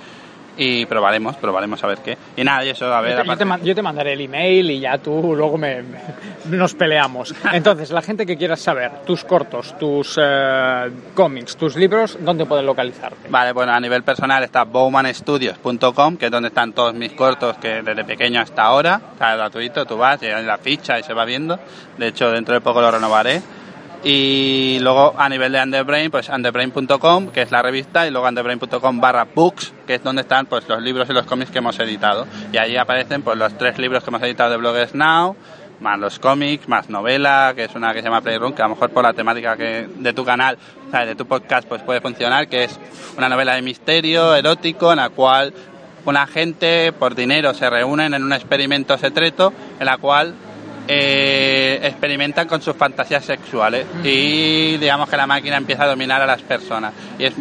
[0.58, 2.16] Y probaremos, probaremos a ver qué.
[2.36, 4.70] Y nada, y eso, a ver, Yo te, yo te yo te mandaré el email
[4.70, 5.98] y ya tú luego me, me-
[6.56, 7.34] nos peleamos.
[7.52, 12.64] Entonces, la gente que quiera saber tus cortos, tus eh, cómics, tus libros, ¿dónde pueden
[12.64, 13.28] localizarte?
[13.28, 17.82] Vale, bueno, a nivel personal está bowmanstudios.com, que es donde están todos mis cortos que
[17.82, 21.58] desde pequeño hasta ahora, está gratuito, tú vas hay la ficha y se va viendo.
[21.98, 23.42] De hecho, dentro de poco lo renovaré.
[24.08, 29.00] Y luego a nivel de Underbrain, pues underbrain.com, que es la revista, y luego underbrain.com
[29.00, 32.24] barra books, que es donde están pues los libros y los cómics que hemos editado.
[32.52, 35.34] Y ahí aparecen pues los tres libros que hemos editado de Bloggers Now,
[35.80, 38.76] más los cómics, más novela, que es una que se llama Playroom, que a lo
[38.76, 40.56] mejor por la temática que de tu canal,
[40.92, 42.78] de tu podcast, pues puede funcionar, que es
[43.18, 45.52] una novela de misterio, erótico, en la cual
[46.04, 50.32] una gente por dinero se reúnen en un experimento secreto, en la cual
[50.88, 56.26] eh, experimentan con sus fantasías sexuales y digamos que la máquina empieza a dominar a
[56.26, 56.92] las personas.
[57.18, 57.34] Y es,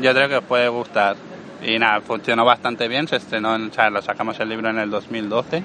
[0.00, 1.16] yo creo que os puede gustar.
[1.62, 4.78] Y nada, funcionó bastante bien, se estrenó, en- o sea, lo sacamos el libro en
[4.78, 5.62] el 2012.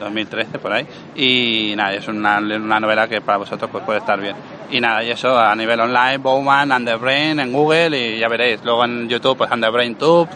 [0.00, 0.84] 2013 por ahí
[1.14, 4.34] y nada es una, una novela que para vosotros pues puede estar bien
[4.68, 8.84] y nada y eso a nivel online Bowman Underbrain en Google y ya veréis luego
[8.84, 10.28] en YouTube pues Underbrain Tube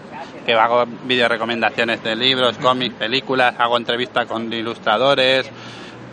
[0.44, 5.50] que hago vídeo recomendaciones de libros cómics películas hago entrevistas con ilustradores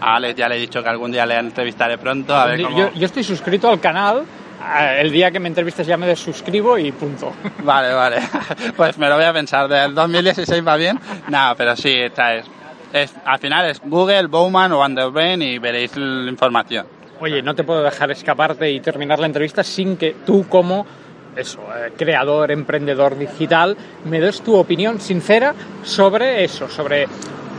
[0.03, 2.77] a Alex ya le he dicho que algún día le entrevistaré pronto a ver cómo...
[2.77, 4.23] yo, yo estoy suscrito al canal.
[4.79, 7.31] eh, El día que me entrevistes ya me desuscribo y punto.
[7.63, 8.17] Vale, vale.
[8.75, 9.67] Pues me lo voy a pensar.
[9.67, 10.99] ¿Del 2016 va bien?
[11.29, 12.45] No, pero sí, esta es,
[12.91, 13.13] es.
[13.25, 16.85] Al final es Google, Bowman o Underbrain y veréis la información.
[17.19, 20.85] Oye, no te puedo dejar escaparte y terminar la entrevista sin que tú como
[21.35, 23.75] eso, eh, creador, emprendedor digital,
[24.05, 27.07] me des tu opinión sincera sobre eso, sobre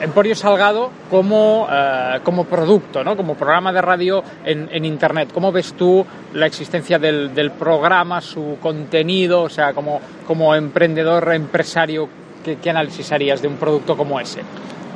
[0.01, 3.17] Emporio Salgado como, eh, como producto, ¿no?
[3.17, 5.31] como programa de radio en, en Internet.
[5.33, 11.33] ¿Cómo ves tú la existencia del, del programa, su contenido, o sea, como, como emprendedor,
[11.33, 12.09] empresario,
[12.45, 14.43] ¿qué, qué análisis harías de un producto como ese?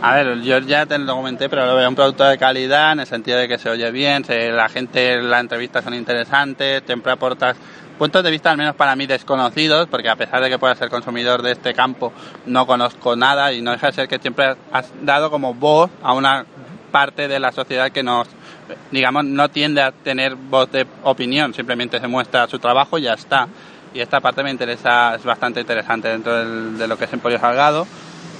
[0.01, 3.01] A ver, yo ya te lo comenté, pero lo veo un producto de calidad en
[3.01, 7.57] el sentido de que se oye bien, la gente, las entrevistas son interesantes, siempre aportas
[7.99, 10.89] puntos de vista al menos para mí desconocidos, porque a pesar de que pueda ser
[10.89, 12.13] consumidor de este campo,
[12.47, 16.13] no conozco nada y no deja de ser que siempre has dado como voz a
[16.15, 16.45] una
[16.93, 18.29] parte de la sociedad que nos,
[18.91, 23.15] digamos, no tiende a tener voz de opinión, simplemente se muestra su trabajo y ya
[23.15, 23.49] está.
[23.95, 27.39] y esta parte me interesa, es bastante interesante dentro del- de lo que es Emporio
[27.41, 27.87] Salgado.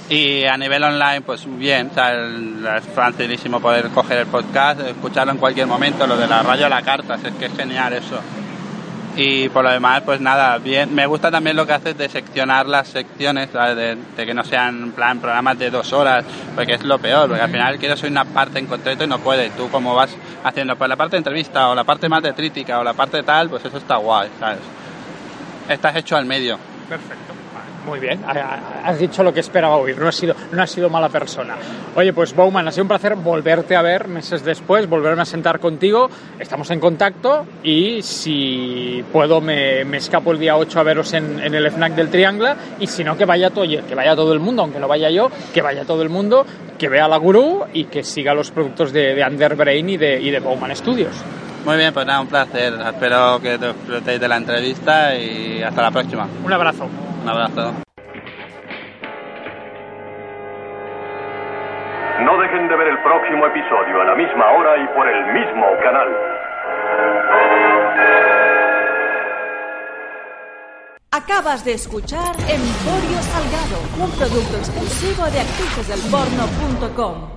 [0.07, 4.79] Y a nivel online, pues bien, o sea, el- es facilísimo poder coger el podcast,
[4.81, 7.93] escucharlo en cualquier momento, lo de la radio a la carta, es que es genial
[7.93, 8.19] eso.
[9.21, 10.95] Y por lo demás, pues nada, bien.
[10.95, 13.51] Me gusta también lo que haces de seccionar las secciones.
[13.51, 16.23] De, de que no sean plan programas de dos horas,
[16.55, 19.19] porque es lo peor, porque al final quieres oír una parte en concreto y no
[19.19, 19.51] puedes.
[19.57, 20.15] Tú como vas
[20.45, 23.21] haciendo pues la parte de entrevista o la parte más de crítica o la parte
[23.23, 24.59] tal, pues eso está guay, ¿sabes?
[25.67, 26.57] Estás hecho al medio.
[26.87, 27.38] Perfecto.
[27.85, 30.69] Muy bien, ha- ha- has dicho lo que esperaba oír, no has sido, no has
[30.69, 31.55] sido mala persona.
[31.95, 35.59] Oye, pues Bowman, ha sido un placer volverte a ver meses después, volverme a sentar
[35.59, 36.09] contigo,
[36.39, 41.39] estamos en contacto y si puedo me, me escapo el día 8 a veros en,
[41.39, 44.39] en el FNAC del Triangle y si no que vaya, todo, que vaya todo el
[44.39, 46.45] mundo, aunque no vaya yo, que vaya todo el mundo,
[46.77, 50.29] que vea la Gurú y que siga los productos de, de Underbrain y de, y
[50.29, 51.13] de Bowman Studios.
[51.65, 52.73] Muy bien, pues nada, un placer.
[52.87, 56.25] Espero que disfrutéis de la entrevista y hasta la próxima.
[56.45, 56.85] Un abrazo.
[57.29, 57.73] Un abrazo.
[62.21, 65.67] No dejen de ver el próximo episodio a la misma hora y por el mismo
[65.83, 66.07] canal.
[71.11, 77.29] Acabas de escuchar Emporio Salgado, un producto exclusivo de actricesdelporno.com.